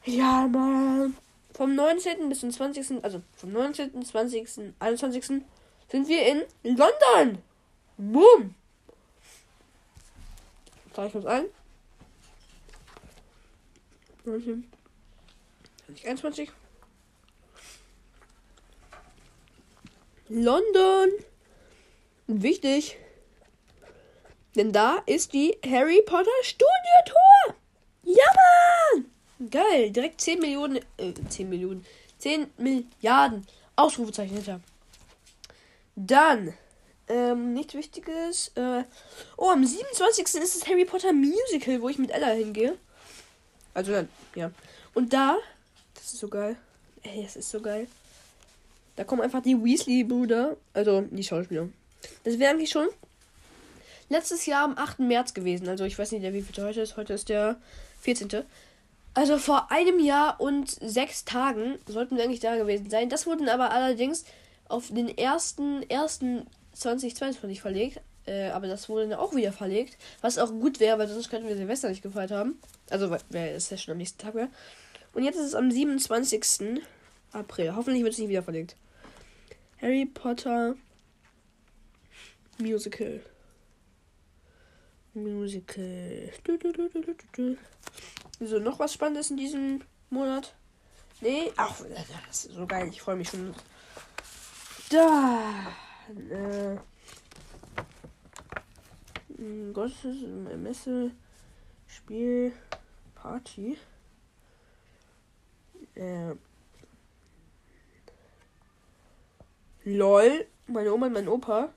ja, 0.06 0.46
Mann. 0.46 1.16
Vom 1.54 1.74
19. 1.74 2.28
bis 2.28 2.40
zum 2.40 2.50
20. 2.50 3.02
Also 3.02 3.22
vom 3.36 3.52
19., 3.52 4.04
20., 4.04 4.74
21. 4.78 5.24
sind 5.24 6.08
wir 6.08 6.26
in 6.26 6.76
London. 6.76 7.38
Boom. 7.96 8.54
Trage 10.92 11.08
ich 11.08 11.14
uns 11.14 11.26
ein. 11.26 11.44
19. 14.24 14.64
21. 16.04 16.50
London. 20.28 21.10
Wichtig. 22.26 22.96
Denn 24.56 24.72
da 24.72 25.02
ist 25.06 25.32
die 25.32 25.58
Harry 25.66 26.00
Potter 26.06 26.30
Studiotour. 26.42 27.56
Ja, 28.04 28.24
Mann! 28.94 29.50
Geil, 29.50 29.90
direkt 29.90 30.20
10 30.20 30.38
Millionen, 30.38 30.76
äh, 30.96 31.12
10 31.28 31.48
Millionen, 31.48 31.84
10 32.18 32.46
Milliarden 32.56 33.46
Ausrufezeichen 33.76 34.36
hinter. 34.36 34.60
Dann, 35.96 36.54
ähm, 37.08 37.52
nichts 37.52 37.74
Wichtiges. 37.74 38.52
Äh, 38.54 38.84
oh, 39.36 39.50
am 39.50 39.64
27. 39.64 40.40
ist 40.40 40.62
das 40.62 40.68
Harry 40.68 40.84
Potter 40.84 41.12
Musical, 41.12 41.82
wo 41.82 41.88
ich 41.88 41.98
mit 41.98 42.10
Ella 42.10 42.28
hingehe. 42.28 42.78
Also, 43.74 44.06
ja. 44.34 44.50
Und 44.94 45.12
da, 45.12 45.36
das 45.94 46.14
ist 46.14 46.20
so 46.20 46.28
geil. 46.28 46.56
Ey, 47.02 47.24
das 47.24 47.36
ist 47.36 47.50
so 47.50 47.60
geil. 47.60 47.86
Da 48.96 49.04
kommen 49.04 49.22
einfach 49.22 49.42
die 49.42 49.62
Weasley-Brüder, 49.62 50.56
also 50.72 51.02
die 51.02 51.24
Schauspieler. 51.24 51.68
Das 52.22 52.38
wäre 52.38 52.52
eigentlich 52.52 52.70
schon 52.70 52.86
letztes 54.08 54.46
Jahr 54.46 54.64
am 54.64 54.78
8. 54.78 55.00
März 55.00 55.34
gewesen. 55.34 55.68
Also 55.68 55.84
ich 55.84 55.98
weiß 55.98 56.12
nicht, 56.12 56.22
wie 56.22 56.42
viel 56.42 56.64
heute 56.64 56.80
ist. 56.80 56.96
Heute 56.96 57.14
ist 57.14 57.28
der 57.28 57.56
14. 58.02 58.44
Also 59.14 59.38
vor 59.38 59.70
einem 59.70 59.98
Jahr 59.98 60.40
und 60.40 60.70
sechs 60.70 61.24
Tagen 61.24 61.78
sollten 61.86 62.16
wir 62.16 62.24
eigentlich 62.24 62.40
da 62.40 62.56
gewesen 62.56 62.90
sein. 62.90 63.08
Das 63.08 63.26
wurde 63.26 63.50
aber 63.52 63.70
allerdings 63.70 64.24
auf 64.68 64.88
den 64.88 65.08
1.1.2022 65.10 67.60
verlegt. 67.60 68.00
Äh, 68.26 68.48
aber 68.48 68.66
das 68.66 68.88
wurde 68.88 69.08
dann 69.08 69.18
auch 69.18 69.34
wieder 69.34 69.52
verlegt. 69.52 69.98
Was 70.20 70.38
auch 70.38 70.50
gut 70.50 70.80
wäre, 70.80 70.98
weil 70.98 71.08
sonst 71.08 71.28
könnten 71.28 71.48
wir 71.48 71.56
Silvester 71.56 71.88
nicht 71.88 72.02
gefeiert 72.02 72.30
haben. 72.30 72.58
Also, 72.90 73.10
weil 73.10 73.48
es 73.48 73.70
ja 73.70 73.76
schon 73.76 73.92
am 73.92 73.98
nächsten 73.98 74.18
Tag 74.18 74.34
wäre. 74.34 74.48
Und 75.12 75.24
jetzt 75.24 75.36
ist 75.36 75.46
es 75.46 75.54
am 75.54 75.70
27. 75.70 76.80
April. 77.32 77.76
Hoffentlich 77.76 78.02
wird 78.02 78.14
es 78.14 78.18
nicht 78.18 78.28
wieder 78.28 78.42
verlegt. 78.42 78.76
Harry 79.80 80.06
Potter 80.06 80.76
Musical. 82.58 83.20
Musical. 85.12 86.30
Du, 86.42 86.56
du, 86.56 86.72
du, 86.72 87.56
so, 88.40 88.58
noch 88.58 88.78
was 88.78 88.92
Spannendes 88.92 89.30
in 89.30 89.36
diesem 89.36 89.82
Monat? 90.10 90.54
Nee, 91.20 91.52
ach, 91.56 91.80
das 92.28 92.46
ist 92.46 92.54
so 92.54 92.66
geil. 92.66 92.88
Ich 92.90 93.00
freue 93.00 93.16
mich 93.16 93.28
schon. 93.28 93.54
Da. 94.90 95.72
Äh, 96.30 96.76
Gottes 99.72 100.04
Messe, 100.56 101.10
Spiel, 101.86 102.52
Party. 103.14 103.76
Äh, 105.94 106.34
LOL, 109.84 110.46
meine 110.66 110.92
Oma 110.94 111.06
und 111.06 111.12
mein 111.12 111.28
Opa 111.28 111.68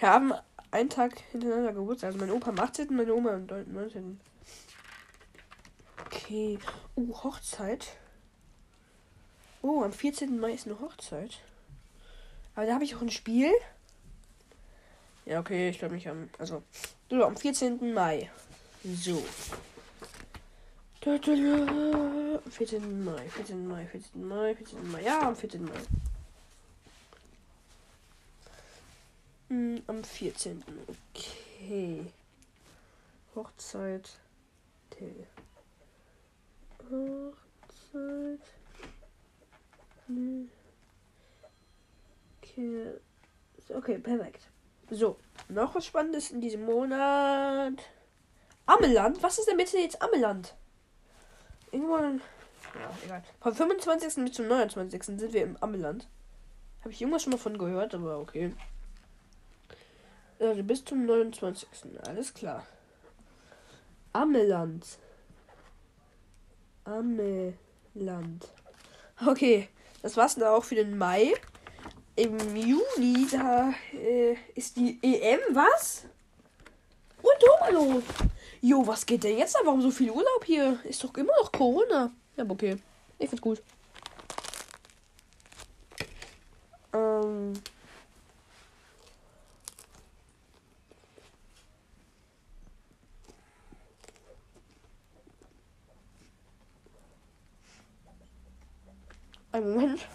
haben 0.00 0.32
einen 0.70 0.90
Tag 0.90 1.18
hintereinander 1.32 1.72
Geburtstag. 1.72 2.08
Also 2.08 2.18
mein 2.18 2.30
Opa 2.30 2.50
am 2.50 2.58
18. 2.58 2.94
meine 2.94 3.14
Oma 3.14 3.34
am 3.34 3.46
19. 3.46 4.20
Okay. 6.06 6.58
Oh, 6.94 7.08
Hochzeit. 7.24 7.96
Oh, 9.62 9.82
am 9.82 9.92
14. 9.92 10.38
Mai 10.38 10.52
ist 10.52 10.66
eine 10.66 10.80
Hochzeit. 10.80 11.40
Aber 12.54 12.66
da 12.66 12.74
habe 12.74 12.84
ich 12.84 12.94
auch 12.94 13.02
ein 13.02 13.10
Spiel. 13.10 13.50
Ja, 15.30 15.38
okay, 15.38 15.68
ich 15.68 15.78
glaube 15.78 15.94
nicht 15.94 16.08
am. 16.08 16.28
Also, 16.38 16.64
so, 17.08 17.24
am 17.24 17.36
14. 17.36 17.94
Mai. 17.94 18.28
So. 18.82 19.22
14. 21.02 23.04
Mai, 23.04 23.28
14. 23.28 23.68
Mai, 23.68 23.86
14. 23.86 24.26
Mai, 24.26 24.56
14. 24.56 24.90
Mai. 24.90 25.02
Ja, 25.04 25.28
am 25.28 25.36
14. 25.36 25.62
Mai. 25.62 25.70
Hm, 29.50 29.82
am 29.86 30.02
14. 30.02 30.64
Okay. 31.14 32.06
Hochzeit. 33.36 34.10
Till. 34.90 35.28
Hochzeit. 36.90 38.40
Okay. 42.42 42.94
Okay, 43.68 43.98
perfekt. 43.98 44.50
So, 44.90 45.16
noch 45.48 45.74
was 45.74 45.86
Spannendes 45.86 46.32
in 46.32 46.40
diesem 46.40 46.64
Monat. 46.64 47.74
Ameland? 48.66 49.22
Was 49.22 49.38
ist 49.38 49.48
denn 49.48 49.56
bitte 49.56 49.78
jetzt 49.78 50.02
Ameland? 50.02 50.56
Irgendwann. 51.70 52.20
Ja, 52.74 52.90
egal. 53.04 53.22
Vom 53.40 53.54
25. 53.54 54.24
bis 54.24 54.32
zum 54.32 54.48
29. 54.48 55.02
sind 55.04 55.32
wir 55.32 55.42
im 55.42 55.56
Ameland. 55.60 56.08
Habe 56.80 56.90
ich 56.90 57.00
irgendwas 57.00 57.22
schon 57.22 57.32
mal 57.32 57.38
von 57.38 57.58
gehört, 57.58 57.94
aber 57.94 58.18
okay. 58.18 58.52
Also 60.40 60.62
bis 60.64 60.84
zum 60.84 61.06
29. 61.06 61.68
Alles 62.06 62.34
klar. 62.34 62.66
Ameland. 64.12 64.98
Ameland. 66.84 68.48
Okay, 69.24 69.68
das 70.02 70.16
war's 70.16 70.34
dann 70.34 70.48
auch 70.48 70.64
für 70.64 70.74
den 70.74 70.98
Mai. 70.98 71.34
Im 72.20 72.36
Juni, 72.54 73.26
da 73.30 73.72
äh, 73.94 74.36
ist 74.54 74.76
die 74.76 74.98
EM, 75.00 75.40
was? 75.54 76.04
Und 77.22 77.32
hallo. 77.62 78.02
Jo, 78.60 78.86
was 78.86 79.06
geht 79.06 79.24
denn 79.24 79.38
jetzt 79.38 79.54
da? 79.54 79.60
Warum 79.64 79.80
so 79.80 79.90
viel 79.90 80.10
Urlaub 80.10 80.44
hier? 80.44 80.78
Ist 80.84 81.02
doch 81.02 81.14
immer 81.14 81.32
noch 81.40 81.50
Corona. 81.50 82.10
Ja, 82.36 82.44
okay. 82.46 82.76
Ich 83.18 83.30
find's 83.30 83.40
gut. 83.40 83.62
Ähm. 86.92 87.54
Ein 99.52 99.72
Moment. 99.72 100.06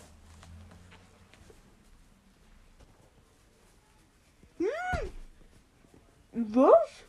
Hm. 4.58 6.45
Was? 6.56 7.06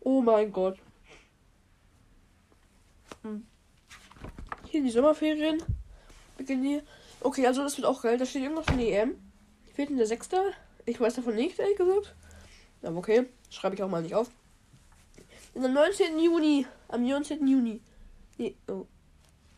Oh 0.00 0.22
mein 0.22 0.52
Gott. 0.52 0.78
Hm. 3.22 3.44
Hier 4.66 4.82
die 4.82 4.90
Sommerferien 4.90 5.60
beginnen 6.36 6.62
hier. 6.62 6.82
Okay, 7.20 7.44
also 7.44 7.64
das 7.64 7.76
wird 7.76 7.86
auch 7.88 8.00
geil. 8.00 8.16
Da 8.16 8.24
steht 8.24 8.42
irgendwas 8.42 8.66
von 8.66 8.78
EM. 8.78 9.16
Fehlt 9.74 9.90
in 9.90 9.96
der 9.96 10.06
Sechste. 10.06 10.52
Ich 10.84 11.00
weiß 11.00 11.14
davon 11.14 11.34
nicht, 11.34 11.58
ehrlich 11.58 11.76
gesagt. 11.76 12.14
Aber 12.82 12.98
okay, 12.98 13.26
schreibe 13.50 13.74
ich 13.74 13.82
auch 13.82 13.88
mal 13.88 14.02
nicht 14.02 14.14
auf. 14.14 14.30
In 15.54 15.64
am 15.64 15.72
19. 15.72 16.16
Juni. 16.20 16.64
Am 16.86 17.04
19. 17.04 17.44
Juni. 17.44 17.80
Nee, 18.38 18.54
oh. 18.68 18.86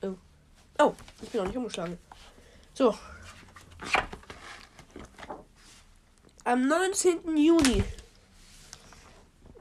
Oh. 0.02 0.14
Oh, 0.78 0.94
ich 1.20 1.28
bin 1.28 1.42
auch 1.42 1.46
nicht 1.46 1.56
umgeschlagen. 1.56 1.98
So. 2.78 2.94
Am 6.44 6.68
19. 6.68 7.36
Juni. 7.36 7.82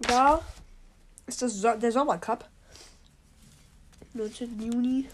Da 0.02 0.40
ist 1.26 1.42
das 1.42 1.54
so 1.56 1.76
der 1.76 1.92
Sommercup. 1.92 2.48
19. 4.14 4.62
Juni. 4.62 5.10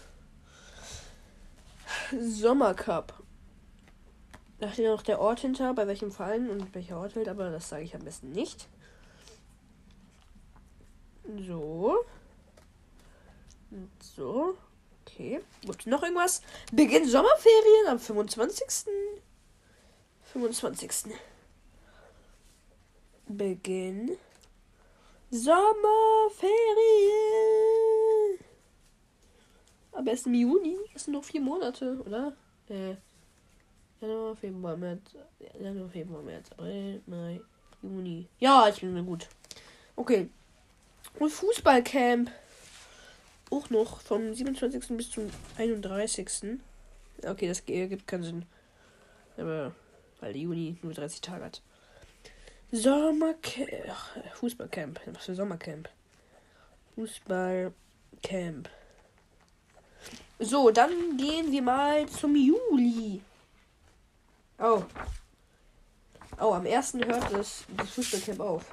Sommercup. 2.20 3.14
Da 4.58 4.70
steht 4.70 4.84
noch 4.84 5.00
der 5.00 5.18
Ort 5.18 5.40
hinter, 5.40 5.72
bei 5.72 5.86
welchem 5.86 6.12
Verein 6.12 6.50
und 6.50 6.74
welcher 6.74 6.98
Ort 6.98 7.14
hält, 7.14 7.30
aber 7.30 7.48
das 7.48 7.70
sage 7.70 7.84
ich 7.84 7.94
am 7.94 8.04
besten 8.04 8.32
nicht. 8.32 8.68
So. 11.38 12.04
Und 13.70 13.90
so. 14.02 14.58
Okay. 15.14 15.40
Gut, 15.64 15.86
noch 15.86 16.02
irgendwas? 16.02 16.42
Beginn 16.72 17.06
Sommerferien 17.08 17.86
am 17.88 18.00
25. 18.00 18.66
25. 20.32 21.14
Beginn 23.28 24.16
Sommerferien. 25.30 25.54
Am 29.92 30.04
besten 30.04 30.34
Juni. 30.34 30.76
Das 30.92 31.04
sind 31.04 31.12
noch 31.12 31.22
vier 31.22 31.40
Monate, 31.40 32.02
oder? 32.04 32.32
Äh. 32.68 32.96
Januar, 34.00 34.34
Februar, 34.34 34.76
März. 34.76 35.14
Januar, 35.60 35.88
Februar, 35.90 36.22
März, 36.22 36.50
April, 36.50 37.00
Mai, 37.06 37.40
Juni. 37.82 38.26
Ja, 38.40 38.68
ich 38.68 38.80
bin 38.80 38.92
mir 38.92 39.04
gut. 39.04 39.28
Okay. 39.94 40.28
Und 41.20 41.30
Fußballcamp. 41.30 42.32
Auch 43.54 43.70
noch 43.70 44.00
vom 44.00 44.34
27. 44.34 44.96
bis 44.96 45.12
zum 45.12 45.30
31. 45.58 46.58
Okay, 47.24 47.46
das 47.46 47.64
gibt 47.64 48.06
keinen 48.08 48.24
Sinn. 48.24 48.46
Aber 49.36 49.72
weil 50.18 50.36
Juni 50.36 50.76
nur 50.82 50.92
30 50.92 51.20
Tage 51.20 51.44
hat. 51.44 51.62
Sommercamp. 52.72 53.70
Fußballcamp. 54.34 55.00
Was 55.06 55.26
für 55.26 55.36
Sommercamp? 55.36 55.88
Fußballcamp. 56.96 58.68
So, 60.40 60.70
dann 60.72 61.16
gehen 61.16 61.52
wir 61.52 61.62
mal 61.62 62.08
zum 62.08 62.34
Juli. 62.34 63.22
Oh. 64.58 64.82
Oh, 66.40 66.54
am 66.54 66.66
1. 66.66 66.94
hört 66.94 67.32
das, 67.32 67.64
das 67.76 67.90
Fußballcamp 67.90 68.40
auf. 68.40 68.64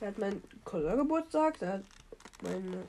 Da 0.00 0.08
hat 0.08 0.18
mein 0.18 0.42
Cousin 0.64 0.96
Geburtstag, 0.96 1.58
da 1.60 1.80
meine 2.42 2.84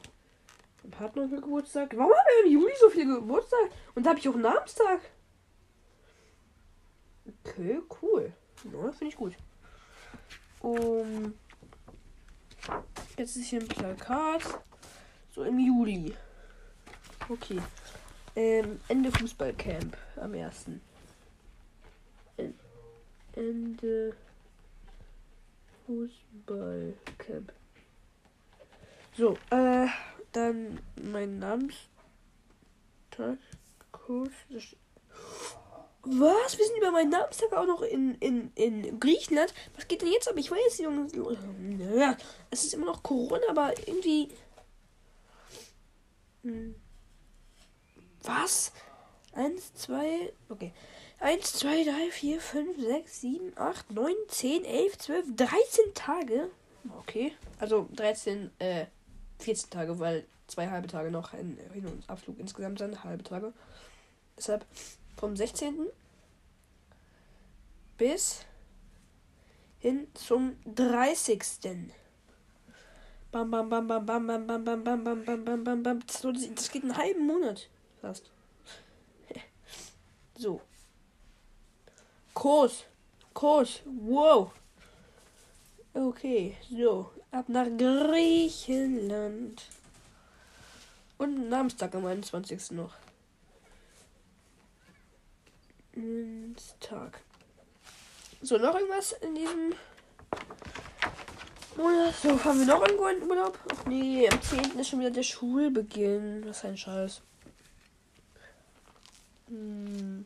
Partner 0.91 1.27
Geburtstag. 1.27 1.95
Warum 1.95 2.12
haben 2.12 2.27
wir 2.38 2.45
im 2.45 2.51
Juli 2.51 2.73
so 2.79 2.89
viel 2.89 3.05
Geburtstag? 3.05 3.69
Und 3.95 4.05
da 4.05 4.12
habe 4.12 4.19
ich 4.19 4.29
auch 4.29 4.35
Namenstag. 4.35 5.01
Okay, 7.45 7.79
cool. 8.01 8.33
Ja, 8.71 8.91
finde 8.91 9.07
ich 9.07 9.15
gut. 9.15 9.35
Um, 10.62 11.33
jetzt 13.17 13.35
ist 13.35 13.47
hier 13.47 13.62
ein 13.62 13.67
Plakat. 13.67 14.43
So 15.33 15.43
im 15.43 15.59
Juli. 15.59 16.13
Okay. 17.27 17.59
Ähm, 18.35 18.79
Ende 18.88 19.12
Fußballcamp 19.12 19.97
am 20.17 20.33
1. 20.33 20.65
Ende 23.35 24.15
Fußballcamp. 25.85 27.53
So, 29.19 29.38
äh, 29.49 29.88
dann 30.32 30.79
mein 30.95 31.39
Namenstag. 31.39 31.89
Coach. 33.91 34.77
Was? 36.03 36.58
Wir 36.58 36.65
sind 36.65 36.77
über 36.77 36.91
meinen 36.91 37.10
Namenstag 37.10 37.51
auch 37.51 37.65
noch 37.65 37.82
in, 37.82 38.15
in, 38.21 38.53
in 38.55 38.97
Griechenland. 38.97 39.53
Was 39.75 39.89
geht 39.89 40.03
denn 40.03 40.13
jetzt 40.13 40.29
ab? 40.29 40.36
Ich 40.38 40.49
weiß, 40.49 40.77
Jungs. 40.77 41.12
Ja, 41.93 42.15
es 42.49 42.63
ist 42.63 42.73
immer 42.73 42.86
noch 42.86 43.03
Corona, 43.03 43.43
aber 43.49 43.77
irgendwie. 43.86 44.29
Hm. 46.43 46.75
Was? 48.23 48.71
Eins, 49.34 49.73
zwei. 49.73 50.32
Okay. 50.47 50.71
1, 51.19 51.55
2, 51.55 51.84
3, 51.84 52.12
4, 52.12 52.39
5, 52.39 52.82
6, 52.82 53.21
7, 53.21 53.58
8, 53.58 53.91
9, 53.91 54.13
10, 54.29 54.63
11, 54.63 54.97
12, 54.97 55.25
13 55.36 55.93
Tage. 55.93 56.49
Okay. 56.99 57.34
Also 57.60 57.89
13, 57.91 58.51
äh, 58.60 58.86
14 59.39 59.69
Tage, 59.69 59.99
weil 59.99 60.25
zwei 60.47 60.69
halbe 60.69 60.88
Tage 60.88 61.12
noch 61.12 61.34
ein 61.34 61.58
Hin- 61.73 61.88
und 61.88 62.10
Abflug 62.10 62.39
insgesamt 62.39 62.80
sind. 62.80 63.04
Halbe 63.04 63.23
Tage. 63.23 63.54
Deshalb 64.38 64.65
vom 65.17 65.36
16. 65.36 65.88
bis 67.97 68.45
hin 69.80 70.08
zum 70.13 70.56
30. 70.75 71.43
Bam, 73.32 73.52
bam, 73.52 73.69
bam, 73.69 73.88
bam, 73.88 74.06
bam, 74.06 74.25
bam, 74.25 74.45
bam, 74.47 74.63
bam, 74.65 74.84
bam, 74.84 75.04
bam, 75.04 75.25
bam, 75.25 75.45
bam, 75.45 75.63
bam, 75.63 75.84
bam. 75.84 75.99
Das 76.56 76.71
geht 76.71 76.84
einen 76.84 76.97
halben 76.97 77.28
Monat 77.28 77.69
fast. 78.02 78.32
So. 80.36 80.62
Kurs. 82.34 82.86
Kurs. 83.34 83.82
Wow. 83.86 84.54
Okay, 85.93 86.58
so. 86.69 87.12
Ab 87.31 87.47
nach 87.47 87.67
Griechenland. 87.77 89.63
Und 91.17 91.49
Namenstag 91.49 91.93
am 91.95 92.05
21. 92.05 92.71
noch. 92.71 92.93
Tag. 96.79 97.21
So, 98.41 98.57
noch 98.57 98.73
irgendwas 98.73 99.11
in 99.13 99.35
diesem 99.35 99.73
Monat? 101.75 102.15
So, 102.15 102.43
haben 102.43 102.59
wir 102.59 102.65
noch 102.65 102.81
irgendwo 102.81 103.05
einen 103.05 103.23
Urlaub? 103.23 103.59
Ach 103.73 103.85
nee, 103.85 104.29
am 104.29 104.41
10. 104.41 104.79
ist 104.79 104.89
schon 104.89 104.99
wieder 104.99 105.11
der 105.11 105.23
Schulbeginn. 105.23 106.45
Was 106.45 106.63
ein 106.63 106.77
Scheiß. 106.77 107.21
Hm. 109.49 110.25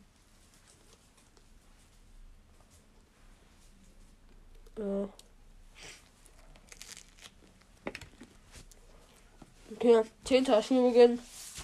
Okay, 9.84 10.02
10. 10.24 10.46
Schulbeginn. 10.46 11.20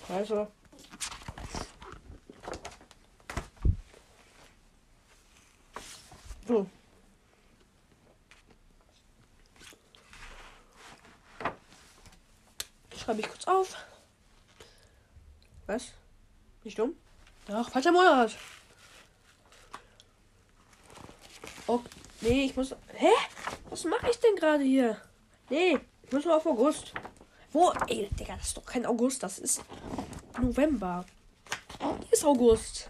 Also. 0.10 0.48
So. 6.46 6.68
Schreibe 12.98 13.22
ich 13.22 13.30
kurz 13.30 13.48
auf. 13.48 13.78
Was? 15.68 15.94
Nicht 16.66 16.78
dumm? 16.78 16.98
Ach, 17.50 17.70
falscher 17.70 17.94
Monat. 17.94 18.36
Oh, 21.68 21.80
nee, 22.20 22.48
ich 22.48 22.56
muss. 22.58 22.76
Hä? 22.96 23.14
Was 23.70 23.86
mache 23.86 24.10
ich 24.10 24.20
denn 24.20 24.36
gerade 24.36 24.66
hier? 24.66 25.02
Nee, 25.50 25.80
ich 26.04 26.12
muss 26.12 26.26
nur 26.26 26.36
auf 26.36 26.46
August. 26.46 26.92
Wo? 27.52 27.72
Ey, 27.88 28.10
Digga, 28.20 28.36
das 28.36 28.48
ist 28.48 28.58
doch 28.58 28.66
kein 28.66 28.86
August, 28.86 29.24
das 29.24 29.40
ist 29.40 29.64
November. 30.40 31.06
Hier 31.80 32.12
ist 32.12 32.24
August. 32.24 32.90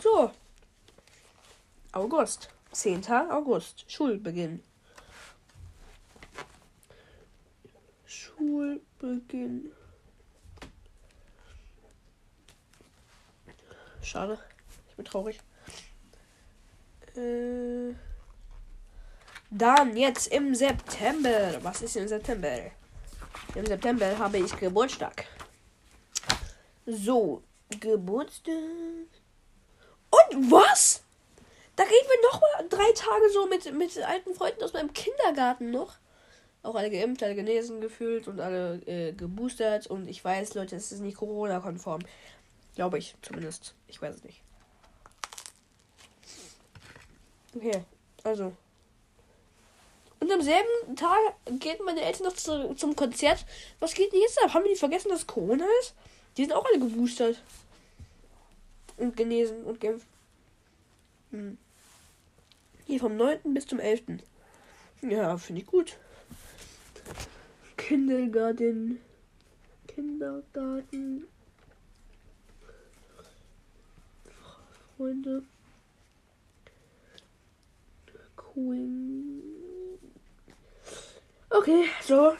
So. 0.00 0.30
August. 1.92 2.48
10. 2.72 3.06
August. 3.30 3.90
Schulbeginn. 3.90 4.62
Schulbeginn. 8.04 9.72
Schade. 14.02 14.38
Ich 14.88 14.94
bin 14.94 15.04
traurig. 15.04 15.40
Äh, 17.16 17.94
dann 19.50 19.96
jetzt 19.96 20.28
im 20.28 20.54
September. 20.54 21.58
Was 21.62 21.82
ist 21.82 21.96
im 21.96 22.06
September? 22.06 22.70
Im 23.54 23.66
September 23.66 24.18
habe 24.18 24.38
ich 24.38 24.56
Geburtstag. 24.58 25.26
So, 26.84 27.42
Geburtstag. 27.80 28.54
Und 30.10 30.50
was? 30.50 31.02
Da 31.74 31.82
reden 31.82 32.08
wir 32.08 32.30
noch 32.30 32.40
mal 32.40 32.68
drei 32.68 32.92
Tage 32.92 33.30
so 33.32 33.46
mit, 33.46 33.72
mit 33.74 33.98
alten 33.98 34.34
Freunden 34.34 34.62
aus 34.62 34.72
meinem 34.72 34.92
Kindergarten 34.92 35.70
noch. 35.70 35.96
Auch 36.62 36.74
alle 36.74 36.90
geimpft, 36.90 37.22
alle 37.22 37.34
genesen 37.34 37.80
gefühlt 37.80 38.28
und 38.28 38.40
alle 38.40 38.80
äh, 38.86 39.12
geboostert. 39.12 39.86
Und 39.86 40.08
ich 40.08 40.24
weiß, 40.24 40.54
Leute, 40.54 40.76
es 40.76 40.90
ist 40.90 41.00
nicht 41.00 41.16
Corona-konform. 41.16 42.00
Glaube 42.74 42.98
ich 42.98 43.14
zumindest. 43.22 43.74
Ich 43.88 44.00
weiß 44.00 44.16
es 44.16 44.24
nicht. 44.24 44.42
Okay, 47.54 47.84
also. 48.24 48.52
Und 50.18 50.32
am 50.32 50.40
selben 50.40 50.96
Tag 50.96 51.18
gehen 51.60 51.76
meine 51.84 52.00
Eltern 52.00 52.26
noch 52.26 52.34
zu, 52.34 52.74
zum 52.74 52.96
Konzert. 52.96 53.44
Was 53.80 53.94
geht 53.94 54.12
denn 54.12 54.20
jetzt 54.20 54.42
ab? 54.42 54.54
Haben 54.54 54.64
die 54.68 54.76
vergessen, 54.76 55.10
dass 55.10 55.26
Corona 55.26 55.66
ist? 55.80 55.94
Die 56.36 56.44
sind 56.44 56.52
auch 56.52 56.64
alle 56.64 56.78
geboostert. 56.78 57.42
Und 58.96 59.16
genesen 59.16 59.64
und 59.64 59.80
geimpft. 59.80 60.06
Hm. 61.30 61.58
Hier 62.86 63.00
vom 63.00 63.16
9. 63.16 63.52
bis 63.52 63.66
zum 63.66 63.78
11. 63.78 64.02
Ja, 65.02 65.36
finde 65.36 65.62
ich 65.62 65.66
gut. 65.66 65.98
Kindergarten. 67.76 69.00
Kindergarten. 69.86 71.26
Freunde. 74.96 75.42
Queen. 78.36 79.35
Okay, 81.56 81.86
so. 82.02 82.34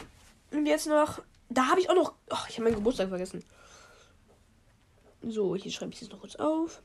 Und 0.50 0.66
jetzt 0.66 0.86
noch. 0.86 1.22
Da 1.48 1.68
habe 1.68 1.80
ich 1.80 1.88
auch 1.88 1.94
noch. 1.94 2.14
Ach, 2.30 2.48
ich 2.48 2.56
habe 2.56 2.64
meinen 2.64 2.76
Geburtstag 2.76 3.08
vergessen. 3.08 3.44
So, 5.22 5.56
hier 5.56 5.72
schreibe 5.72 5.92
ich 5.92 6.00
jetzt 6.00 6.12
noch 6.12 6.20
kurz 6.20 6.36
auf. 6.36 6.82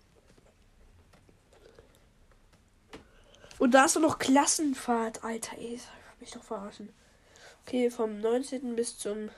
Und 3.59 3.71
da 3.71 3.85
ist 3.85 3.95
doch 3.95 4.01
noch 4.01 4.17
Klassenfahrt, 4.17 5.23
Alter. 5.23 5.57
Ey, 5.57 5.75
das 5.75 5.87
hab 5.87 6.19
mich 6.19 6.31
doch 6.31 6.43
verarschen. 6.43 6.89
Okay, 7.65 7.91
vom 7.91 8.19
19. 8.19 8.75
bis 8.75 8.97
zum 8.97 9.29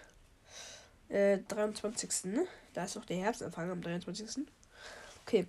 äh, 1.09 1.39
23. 1.39 2.25
Ne? 2.25 2.47
Da 2.73 2.85
ist 2.85 2.95
noch 2.95 3.05
der 3.05 3.17
Herbstanfang 3.17 3.71
am 3.71 3.81
23. 3.81 4.45
Okay. 5.25 5.47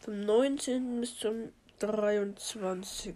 Vom 0.00 0.24
19. 0.24 1.00
bis 1.00 1.18
zum 1.18 1.52
23. 1.78 3.14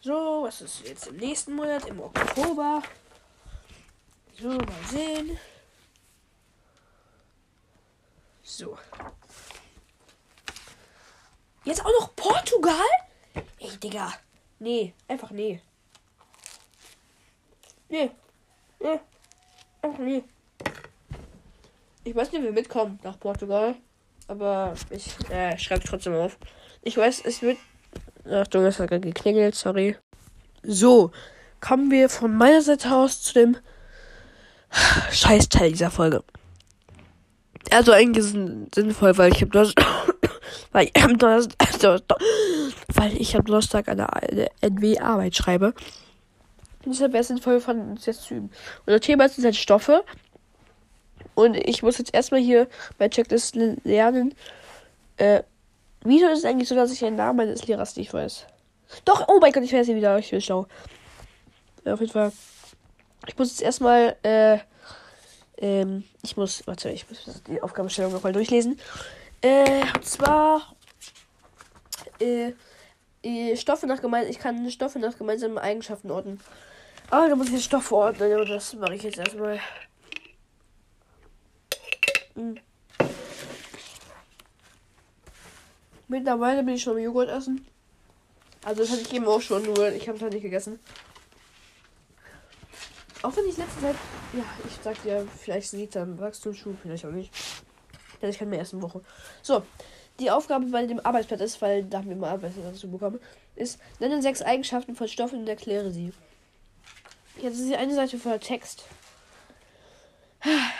So, 0.00 0.42
was 0.44 0.60
ist 0.60 0.86
jetzt 0.86 1.06
im 1.06 1.16
nächsten 1.16 1.54
Monat? 1.54 1.86
Im 1.86 2.00
Oktober. 2.00 2.82
So, 4.40 4.48
mal 4.48 4.84
sehen. 4.90 5.38
So. 8.42 8.76
Jetzt 11.64 11.84
auch 11.84 11.92
noch 12.00 12.16
Portugal? 12.16 12.74
Ey, 13.58 13.76
Digga. 13.76 14.12
Nee, 14.58 14.94
einfach 15.06 15.30
nee. 15.30 15.60
Nee. 17.88 18.10
Nee. 18.80 19.00
Einfach 19.82 19.98
nee. 19.98 20.24
Ich 22.04 22.14
weiß 22.16 22.32
nicht, 22.32 22.42
wie 22.42 22.46
wir 22.46 22.52
mitkommen 22.52 22.98
nach 23.04 23.18
Portugal. 23.18 23.74
Aber 24.28 24.74
ich 24.90 25.14
äh, 25.30 25.56
schreibe 25.58 25.84
trotzdem 25.84 26.14
auf. 26.14 26.38
Ich 26.82 26.96
weiß, 26.96 27.22
es 27.24 27.42
wird. 27.42 27.58
Achtung, 28.30 28.64
es 28.64 28.78
hat 28.78 28.88
gerade 28.88 29.06
geklingelt, 29.06 29.54
sorry. 29.54 29.96
So, 30.62 31.10
kommen 31.60 31.90
wir 31.90 32.08
von 32.08 32.36
meiner 32.36 32.62
Seite 32.62 32.94
aus 32.94 33.22
zu 33.22 33.34
dem 33.34 33.56
Scheißteil 35.10 35.72
dieser 35.72 35.90
Folge. 35.90 36.22
Also 37.70 37.92
eigentlich 37.92 38.24
ist 38.24 38.34
es 38.34 38.74
sinnvoll, 38.74 39.16
weil 39.18 39.32
ich 39.32 39.40
habe 39.40 39.50
das, 39.50 39.74
weil 40.72 40.90
ich 40.92 41.02
am 41.02 41.18
Donnerstag, 41.18 42.02
weil 42.94 43.16
ich 43.20 43.36
am 43.36 43.44
Donnerstag 43.44 43.88
eine, 43.88 44.12
eine 44.12 44.48
NW-Arbeit 44.60 45.36
schreibe. 45.36 45.74
Deshalb 46.84 47.12
wäre 47.12 47.20
es 47.20 47.28
sinnvoll, 47.28 47.60
von 47.60 47.90
uns 47.90 48.06
jetzt 48.06 48.22
zu 48.22 48.34
üben. 48.34 48.50
Das 48.86 49.00
Thema 49.00 49.28
sind 49.28 49.44
halt 49.44 49.56
Stoffe. 49.56 50.04
Und 51.34 51.56
ich 51.56 51.82
muss 51.82 51.98
jetzt 51.98 52.14
erstmal 52.14 52.40
hier 52.40 52.68
bei 52.98 53.08
Checklist 53.08 53.56
lernen. 53.84 54.34
Äh, 55.16 55.42
wieso 56.02 56.26
ist 56.28 56.40
es 56.40 56.44
eigentlich 56.44 56.68
so, 56.68 56.74
dass 56.74 56.92
ich 56.92 57.00
den 57.00 57.16
Namen 57.16 57.38
meines 57.38 57.66
Lehrers 57.66 57.96
nicht 57.96 58.12
weiß? 58.12 58.46
Doch, 59.04 59.26
oh 59.28 59.38
mein 59.40 59.52
Gott, 59.52 59.62
ich 59.62 59.72
weiß 59.72 59.88
ihn 59.88 59.96
wieder. 59.96 60.18
Ich 60.18 60.30
bin 60.30 60.40
schlau. 60.40 60.66
Ja, 61.84 61.94
auf 61.94 62.00
jeden 62.00 62.12
Fall. 62.12 62.32
Ich 63.26 63.38
muss 63.38 63.50
jetzt 63.50 63.62
erstmal, 63.62 64.16
äh, 64.22 64.58
ähm, 65.58 66.04
ich 66.22 66.36
muss, 66.36 66.66
warte, 66.66 66.90
ich 66.90 67.08
muss 67.08 67.42
die 67.44 67.62
Aufgabenstellung 67.62 68.12
nochmal 68.12 68.32
durchlesen. 68.32 68.78
Äh, 69.40 69.82
und 69.94 70.04
zwar, 70.04 70.74
äh, 72.20 72.52
Stoffe 73.56 73.86
nach 73.86 74.00
gemein, 74.00 74.26
ich 74.28 74.38
kann 74.38 74.68
Stoffe 74.70 74.98
nach 74.98 75.16
gemeinsamen 75.16 75.58
Eigenschaften 75.58 76.10
ordnen. 76.10 76.40
Aber 77.10 77.28
da 77.28 77.36
muss 77.36 77.50
ich 77.50 77.64
Stoffe 77.64 77.94
ordnen, 77.94 78.40
und 78.40 78.50
das 78.50 78.74
mache 78.74 78.94
ich 78.94 79.02
jetzt 79.02 79.18
erstmal. 79.18 79.60
Hm. 82.34 82.56
Mittlerweile 86.08 86.62
bin 86.62 86.74
ich 86.74 86.82
schon 86.82 86.98
Joghurt 86.98 87.30
essen. 87.30 87.66
Also 88.64 88.82
das 88.82 88.90
hatte 88.90 89.02
ich 89.02 89.12
eben 89.12 89.26
auch 89.26 89.40
schon, 89.40 89.62
nur 89.62 89.90
ich 89.92 90.06
habe 90.08 90.16
es 90.16 90.22
halt 90.22 90.34
nicht 90.34 90.42
gegessen. 90.42 90.78
Auch 93.22 93.36
wenn 93.36 93.48
ich 93.48 93.56
letzte 93.56 93.80
Zeit, 93.80 93.96
ja, 94.32 94.44
ich 94.66 94.78
sag 94.82 95.02
dir, 95.02 95.26
vielleicht 95.40 95.70
sieht 95.70 95.94
dann 95.94 96.18
Wachstumsschub, 96.18 96.76
vielleicht 96.82 97.06
auch 97.06 97.10
nicht. 97.10 97.32
Denn 98.20 98.30
ich 98.30 98.38
kann 98.38 98.48
mir 98.48 98.58
erst 98.58 98.72
eine 98.72 98.82
Woche. 98.82 99.00
So, 99.42 99.62
die 100.20 100.30
Aufgabe 100.30 100.66
bei 100.66 100.86
dem 100.86 101.00
Arbeitsblatt 101.00 101.40
ist, 101.40 101.62
weil 101.62 101.84
da 101.84 101.98
haben 101.98 102.08
wir 102.08 102.16
mal 102.16 102.30
Arbeit 102.30 102.52
dazu 102.62 102.90
bekommen, 102.90 103.20
ist, 103.56 103.80
nenne 103.98 104.22
sechs 104.22 104.42
Eigenschaften 104.42 104.94
von 104.94 105.08
Stoffen 105.08 105.40
und 105.40 105.48
erkläre 105.48 105.90
sie. 105.90 106.12
Jetzt 107.40 107.58
ist 107.58 107.68
die 107.68 107.76
eine 107.76 107.94
Seite 107.94 108.18
voller 108.18 108.40
Text. 108.40 108.84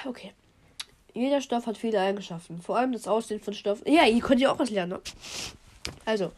Okay. 0.05 0.33
Jeder 1.14 1.40
Stoff 1.40 1.66
hat 1.66 1.77
viele 1.77 2.01
Eigenschaften. 2.01 2.61
Vor 2.61 2.79
allem 2.79 2.92
das 2.92 3.07
Aussehen 3.07 3.40
von 3.40 3.55
Stoffen. 3.55 3.92
Ja, 3.92 4.07
ihr 4.07 4.20
könnt 4.20 4.40
ja 4.40 4.53
auch 4.53 4.59
was 4.59 4.70
lernen. 4.70 4.92
Ne? 4.92 5.01
Also, 6.05 6.33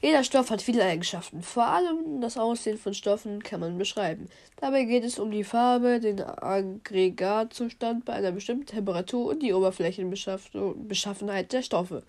jeder 0.00 0.22
Stoff 0.22 0.50
hat 0.50 0.62
viele 0.62 0.84
Eigenschaften. 0.84 1.42
Vor 1.42 1.66
allem 1.66 2.20
das 2.20 2.36
Aussehen 2.36 2.78
von 2.78 2.94
Stoffen 2.94 3.42
kann 3.42 3.60
man 3.60 3.78
beschreiben. 3.78 4.28
Dabei 4.60 4.84
geht 4.84 5.04
es 5.04 5.18
um 5.18 5.30
die 5.30 5.44
Farbe, 5.44 6.00
den 6.00 6.20
Aggregatzustand 6.20 8.04
bei 8.04 8.12
einer 8.12 8.32
bestimmten 8.32 8.66
Temperatur 8.66 9.26
und 9.26 9.42
die 9.42 9.52
Oberflächenbeschaffenheit 9.52 11.52
der 11.52 11.62
Stoffe. 11.62 12.02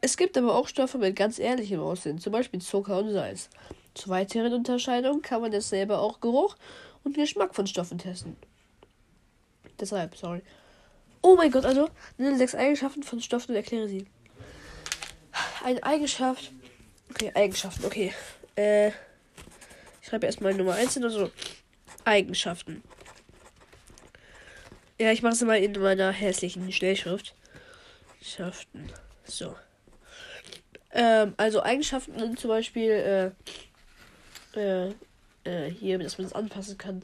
Es 0.00 0.16
gibt 0.16 0.38
aber 0.38 0.54
auch 0.54 0.68
Stoffe 0.68 0.98
mit 0.98 1.16
ganz 1.16 1.38
ehrlichem 1.38 1.80
Aussehen, 1.80 2.18
zum 2.18 2.32
Beispiel 2.32 2.60
Zucker 2.60 2.98
und 2.98 3.10
Salz. 3.10 3.48
Zur 3.94 4.10
weiteren 4.10 4.52
Unterscheidung 4.52 5.22
kann 5.22 5.40
man 5.40 5.50
dasselbe 5.50 5.98
auch 5.98 6.20
Geruch 6.20 6.56
und 7.04 7.16
Geschmack 7.16 7.54
von 7.54 7.66
Stoffen 7.66 7.98
testen. 7.98 8.36
Deshalb, 9.80 10.16
sorry. 10.16 10.42
Oh 11.22 11.36
mein 11.36 11.50
Gott, 11.50 11.64
also 11.64 11.88
nenne 12.16 12.36
sechs 12.38 12.54
Eigenschaften 12.54 13.02
von 13.02 13.20
Stoffen 13.20 13.50
und 13.50 13.56
erkläre 13.56 13.88
sie. 13.88 14.06
eine 15.64 15.82
Eigenschaft. 15.82 16.52
Okay, 17.10 17.32
Eigenschaften, 17.34 17.84
okay. 17.84 18.14
Äh, 18.56 18.88
ich 18.88 20.08
schreibe 20.08 20.26
erstmal 20.26 20.54
Nummer 20.54 20.74
1 20.74 20.96
oder 20.98 21.10
so. 21.10 21.30
Eigenschaften. 22.04 22.82
Ja, 25.00 25.12
ich 25.12 25.22
mache 25.22 25.34
es 25.34 25.42
mal 25.42 25.58
in 25.58 25.72
meiner 25.80 26.10
hässlichen 26.10 26.70
Schnellschrift. 26.72 27.34
Eigenschaften. 28.16 28.90
So. 29.24 29.54
Ähm, 30.92 31.34
also 31.36 31.62
Eigenschaften 31.62 32.18
sind 32.18 32.40
zum 32.40 32.48
Beispiel, 32.48 33.34
äh, 34.54 34.58
äh, 34.58 34.92
äh, 35.44 35.70
hier, 35.70 35.98
dass 35.98 36.18
man 36.18 36.26
das 36.26 36.34
anpassen 36.34 36.78
kann. 36.78 37.02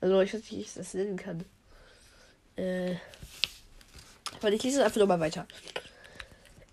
Also 0.00 0.20
ich 0.20 0.34
weiß 0.34 0.40
nicht, 0.40 0.52
wie 0.52 0.60
ich 0.60 0.74
das 0.74 0.94
nennen 0.94 1.16
kann. 1.16 1.44
Äh, 2.56 2.96
weil 4.40 4.54
ich 4.54 4.62
lese 4.62 4.80
es 4.80 4.84
einfach 4.84 5.00
nochmal 5.00 5.20
weiter. 5.20 5.46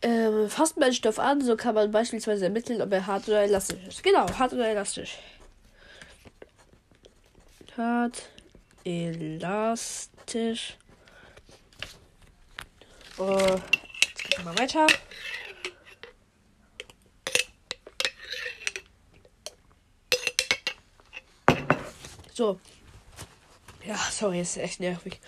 Ähm, 0.01 0.49
fasst 0.49 0.77
man 0.77 0.93
Stoff 0.93 1.17
an, 1.17 1.41
so 1.41 1.55
kann 1.55 1.75
man 1.75 1.91
beispielsweise 1.91 2.45
ermitteln, 2.45 2.81
ob 2.81 2.91
er 2.91 3.07
hart 3.07 3.27
oder 3.27 3.43
elastisch 3.43 3.87
ist. 3.87 4.03
Genau, 4.03 4.29
hart 4.37 4.51
oder 4.53 4.67
elastisch. 4.67 5.17
Hart, 7.77 8.29
elastisch. 8.83 10.77
Oh, 13.17 13.37
jetzt 13.37 14.23
geht 14.23 14.43
mal 14.43 14.57
weiter. 14.57 14.87
So. 22.33 22.59
Ja, 23.85 23.97
sorry, 24.11 24.41
ist 24.41 24.57
echt 24.57 24.79
nervig. 24.79 25.19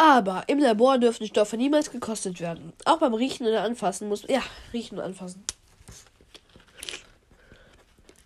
Aber 0.00 0.44
im 0.46 0.58
Labor 0.58 0.96
dürfen 0.96 1.26
Stoffe 1.26 1.58
niemals 1.58 1.90
gekostet 1.90 2.40
werden. 2.40 2.72
Auch 2.86 3.00
beim 3.00 3.12
Riechen 3.12 3.46
oder 3.46 3.64
Anfassen 3.64 4.08
muss. 4.08 4.24
Ja, 4.26 4.42
riechen 4.72 4.96
und 4.96 5.04
anfassen. 5.04 5.44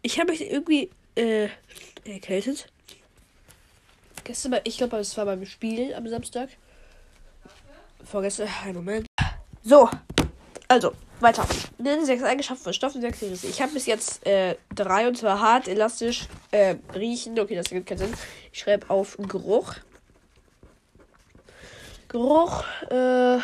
Ich 0.00 0.20
habe 0.20 0.30
mich 0.30 0.48
irgendwie 0.48 0.88
äh, 1.16 1.48
erkältet. 2.04 2.68
Gestern, 4.22 4.54
ich 4.62 4.78
glaube, 4.78 4.98
es 4.98 5.16
war 5.16 5.24
beim 5.24 5.44
Spiel 5.46 5.92
am 5.94 6.06
Samstag. 6.06 6.50
Vorgestern, 8.04 8.48
ein 8.64 8.76
Moment. 8.76 9.08
So, 9.64 9.90
also, 10.68 10.92
weiter. 11.18 11.44
Nennen 11.78 12.06
sechs 12.06 12.22
Eigenschaften 12.22 12.62
von 12.62 12.72
Stoffen, 12.72 13.00
sechs 13.00 13.20
Risse. 13.20 13.48
Ich 13.48 13.60
habe 13.60 13.72
bis 13.72 13.86
jetzt 13.86 14.24
äh, 14.24 14.54
drei 14.72 15.08
und 15.08 15.18
zwar 15.18 15.40
hart, 15.40 15.66
elastisch, 15.66 16.28
äh, 16.52 16.76
riechen. 16.94 17.36
Okay, 17.36 17.56
das 17.56 17.68
gibt 17.68 17.88
keinen 17.88 17.98
Sinn. 17.98 18.14
Ich 18.52 18.60
schreibe 18.60 18.90
auf 18.90 19.16
Geruch. 19.26 19.74
Geruch, 22.14 22.64
äh, 22.92 23.38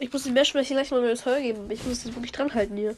Ich 0.00 0.12
muss 0.12 0.24
den 0.24 0.34
Meerschwäche 0.34 0.74
gleich 0.74 0.90
mal 0.90 1.00
neues 1.00 1.24
Heu 1.24 1.40
geben. 1.40 1.70
Ich 1.70 1.84
muss 1.84 2.04
das 2.04 2.14
wirklich 2.14 2.32
dran 2.32 2.52
halten 2.52 2.76
hier. 2.76 2.96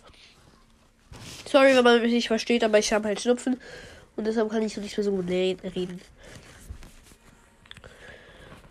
Sorry, 1.49 1.77
wenn 1.77 1.85
man 1.85 2.01
mich 2.03 2.13
nicht 2.13 2.29
versteht, 2.29 2.65
aber 2.65 2.79
ich 2.79 2.93
habe 2.93 3.07
halt 3.09 3.21
Schnupfen. 3.21 3.61
Und 4.17 4.27
deshalb 4.27 4.51
kann 4.51 4.63
ich 4.63 4.75
so 4.75 4.81
nicht 4.81 4.97
mehr 4.97 5.05
so 5.05 5.13
gut 5.13 5.29
reden. 5.29 6.01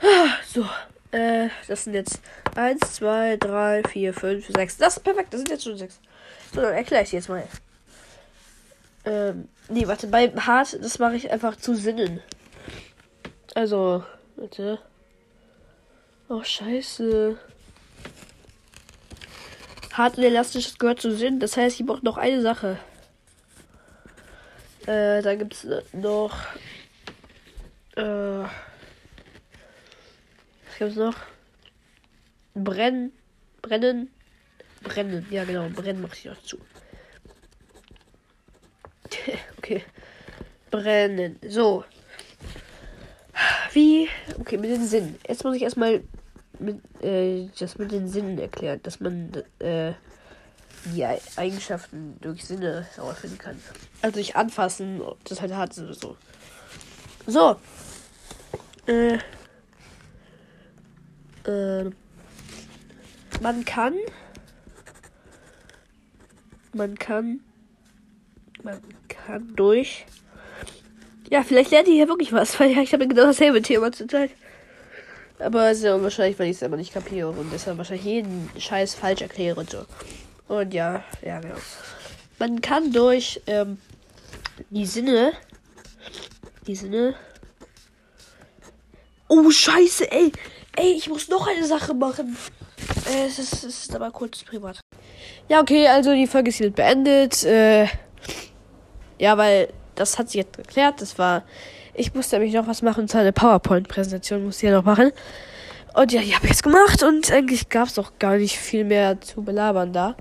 Ah, 0.01 0.29
so. 0.51 0.67
Äh, 1.11 1.49
das 1.67 1.85
sind 1.85 1.93
jetzt 1.93 2.19
1, 2.55 2.95
2, 2.95 3.38
3, 3.38 3.83
4, 3.89 4.13
5, 4.13 4.47
6. 4.47 4.77
Das 4.77 4.97
ist 4.97 5.03
perfekt, 5.03 5.33
das 5.33 5.39
sind 5.39 5.49
jetzt 5.49 5.63
schon 5.63 5.77
6. 5.77 5.99
So, 6.53 6.61
dann 6.61 6.73
erkläre 6.73 7.03
ich 7.03 7.11
jetzt 7.11 7.29
mal. 7.29 7.47
Ähm, 9.05 9.47
nee, 9.69 9.88
warte, 9.88 10.07
bei 10.07 10.29
hart, 10.29 10.77
das 10.81 10.99
mache 10.99 11.15
ich 11.15 11.31
einfach 11.31 11.55
zu 11.55 11.75
Sinnen. 11.75 12.21
Also, 13.53 14.03
warte. 14.36 14.80
Oh, 16.28 16.43
scheiße. 16.43 17.38
Hart 19.93 20.17
und 20.17 20.24
elastisch 20.24 20.78
gehört 20.78 21.02
zu 21.02 21.15
Sinn. 21.15 21.39
Das 21.39 21.56
heißt, 21.56 21.80
ich 21.80 21.86
brauche 21.86 22.04
noch 22.04 22.17
eine 22.17 22.41
Sache. 22.41 22.80
Äh, 24.88 25.21
da 25.21 25.36
gibt's 25.36 25.65
noch. 25.93 26.36
Äh. 27.95 28.04
Was 28.04 28.50
gibt's 30.80 30.95
noch? 30.95 31.15
Brennen. 32.56 33.12
Brennen. 33.62 34.12
Brennen. 34.82 35.26
Ja, 35.30 35.45
genau. 35.45 35.69
Brennen 35.69 36.02
mache 36.02 36.15
ich 36.15 36.30
auch 36.30 36.41
zu. 36.41 36.58
okay. 39.58 39.84
Brennen. 40.71 41.39
So. 41.48 41.86
Wie? 43.75 44.07
Okay, 44.39 44.57
mit 44.57 44.71
den 44.71 44.88
Sinnen. 44.88 45.19
Jetzt 45.27 45.43
muss 45.43 45.57
ich 45.57 45.61
erstmal 45.61 46.01
mit, 46.59 46.79
äh, 47.03 47.49
das 47.59 47.77
mit 47.77 47.91
den 47.91 48.07
Sinnen 48.07 48.39
erklären, 48.39 48.79
dass 48.83 49.01
man 49.01 49.33
äh, 49.59 49.91
die 50.85 51.05
Eigenschaften 51.35 52.17
durch 52.21 52.45
Sinne 52.45 52.88
herausfinden 52.95 53.38
kann. 53.38 53.59
Also 54.01 54.15
durch 54.15 54.38
Anfassen, 54.38 55.01
ob 55.01 55.21
das 55.25 55.41
halt 55.41 55.53
hart 55.53 55.71
ist 55.71 55.79
oder 55.79 55.93
so. 55.93 56.17
So. 57.27 57.57
Äh, 58.88 59.17
äh, 61.43 61.91
man 63.41 63.65
kann. 63.65 63.95
Man 66.71 66.97
kann. 66.97 67.41
Man 68.63 68.79
kann 69.09 69.53
durch. 69.57 70.05
Ja, 71.29 71.43
vielleicht 71.43 71.71
lernt 71.71 71.88
ihr 71.88 71.95
hier 71.95 72.07
wirklich 72.07 72.31
was, 72.33 72.59
weil 72.59 72.71
ich 72.77 72.93
habe 72.93 73.07
genau 73.07 73.25
dasselbe 73.25 73.61
Thema 73.61 73.91
zurzeit. 73.91 74.31
Aber 75.39 75.69
es 75.69 75.79
ist 75.79 75.83
ja 75.83 75.95
unwahrscheinlich, 75.95 76.39
weil 76.39 76.47
ich 76.47 76.57
es 76.57 76.61
immer 76.61 76.77
nicht 76.77 76.93
kapiere 76.93 77.29
und 77.29 77.51
deshalb 77.51 77.77
wahrscheinlich 77.77 78.05
jeden 78.05 78.49
Scheiß 78.57 78.95
falsch 78.95 79.21
erkläre 79.21 79.59
und 79.59 79.69
so. 79.69 79.85
Und 80.47 80.73
ja, 80.73 81.03
ja, 81.21 81.39
genau. 81.39 81.55
Man 82.39 82.61
kann 82.61 82.91
durch 82.91 83.41
ähm, 83.47 83.77
die 84.69 84.85
Sinne. 84.85 85.33
Die 86.67 86.75
Sinne. 86.75 87.15
Oh, 89.27 89.49
Scheiße, 89.49 90.11
ey. 90.11 90.31
Ey, 90.77 90.93
ich 90.93 91.09
muss 91.09 91.27
noch 91.27 91.47
eine 91.47 91.65
Sache 91.65 91.93
machen. 91.93 92.38
Äh, 93.09 93.25
es, 93.25 93.39
ist, 93.39 93.63
es 93.63 93.85
ist 93.85 93.95
aber 93.95 94.11
kurz 94.11 94.43
privat. 94.43 94.79
Ja, 95.49 95.61
okay, 95.61 95.88
also 95.88 96.13
die 96.13 96.27
Folge 96.27 96.49
ist 96.49 96.59
jetzt 96.59 96.75
beendet. 96.75 97.43
Äh, 97.43 97.88
ja, 99.19 99.38
weil 99.38 99.69
das 99.95 100.17
hat 100.17 100.29
sich 100.29 100.39
jetzt 100.39 100.58
geklärt. 100.58 101.01
Das 101.01 101.17
war. 101.17 101.43
Ich 101.93 102.13
musste 102.13 102.38
nämlich 102.38 102.53
noch 102.53 102.67
was 102.67 102.81
machen. 102.81 103.08
So 103.08 103.17
eine 103.17 103.31
PowerPoint-Präsentation 103.31 104.43
musste 104.43 104.65
ich 104.65 104.71
ja 104.71 104.77
noch 104.77 104.86
machen. 104.86 105.12
Und 105.93 106.12
ja, 106.12 106.21
die 106.21 106.36
habe 106.36 106.43
ich 106.45 106.51
jetzt 106.51 106.63
gemacht 106.63 107.03
und 107.03 107.31
eigentlich 107.31 107.69
gab 107.69 107.88
es 107.88 107.93
doch 107.93 108.19
gar 108.19 108.36
nicht 108.36 108.58
viel 108.58 108.84
mehr 108.84 109.21
zu 109.21 109.43
belabern 109.43 109.93
da. 109.93 110.15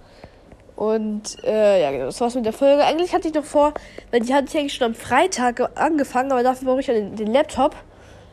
Und 0.76 1.42
äh, 1.44 1.82
ja, 1.82 1.90
genau, 1.90 2.06
das 2.06 2.20
war's 2.20 2.34
mit 2.37 2.46
der 2.46 2.52
Folge. 2.52 2.84
Eigentlich 2.84 3.12
hatte 3.12 3.28
ich 3.28 3.34
noch 3.34 3.44
vor, 3.44 3.74
weil 4.10 4.20
die 4.20 4.32
hatte 4.32 4.46
ich 4.48 4.56
eigentlich 4.56 4.74
schon 4.74 4.87
am 4.87 4.94
Freitag 4.94 5.70
angefangen, 5.76 6.30
aber 6.30 6.44
dafür 6.44 6.68
brauche 6.68 6.80
ich 6.80 6.87
ja 6.87 6.94
den, 6.94 7.16
den 7.16 7.32
Laptop. 7.32 7.74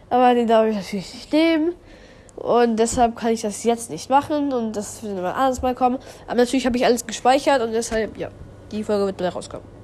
Aber 0.10 0.36
den 0.36 0.47
darf 0.47 0.67
ich 0.67 0.75
natürlich 0.75 1.13
nicht 1.13 1.34
nehmen. 1.34 1.73
Und 2.36 2.77
deshalb 2.77 3.15
kann 3.15 3.32
ich 3.32 3.41
das 3.41 3.63
jetzt 3.63 3.89
nicht 3.89 4.10
machen 4.10 4.54
und 4.54 4.75
das 4.75 5.04
wird 5.04 5.15
mal 5.15 5.32
anders 5.32 5.62
mal 5.62 5.75
kommen. 5.75 5.99
Aber 6.27 6.36
natürlich 6.36 6.65
habe 6.65 6.77
ich 6.77 6.86
alles 6.86 7.06
gespeichert 7.06 7.62
und 7.62 7.71
deshalb, 7.71 8.17
ja, 8.17 8.30
die 8.71 8.84
Folge 8.84 9.06
wird 9.06 9.17
bald 9.17 9.36
rauskommen. 9.36 9.81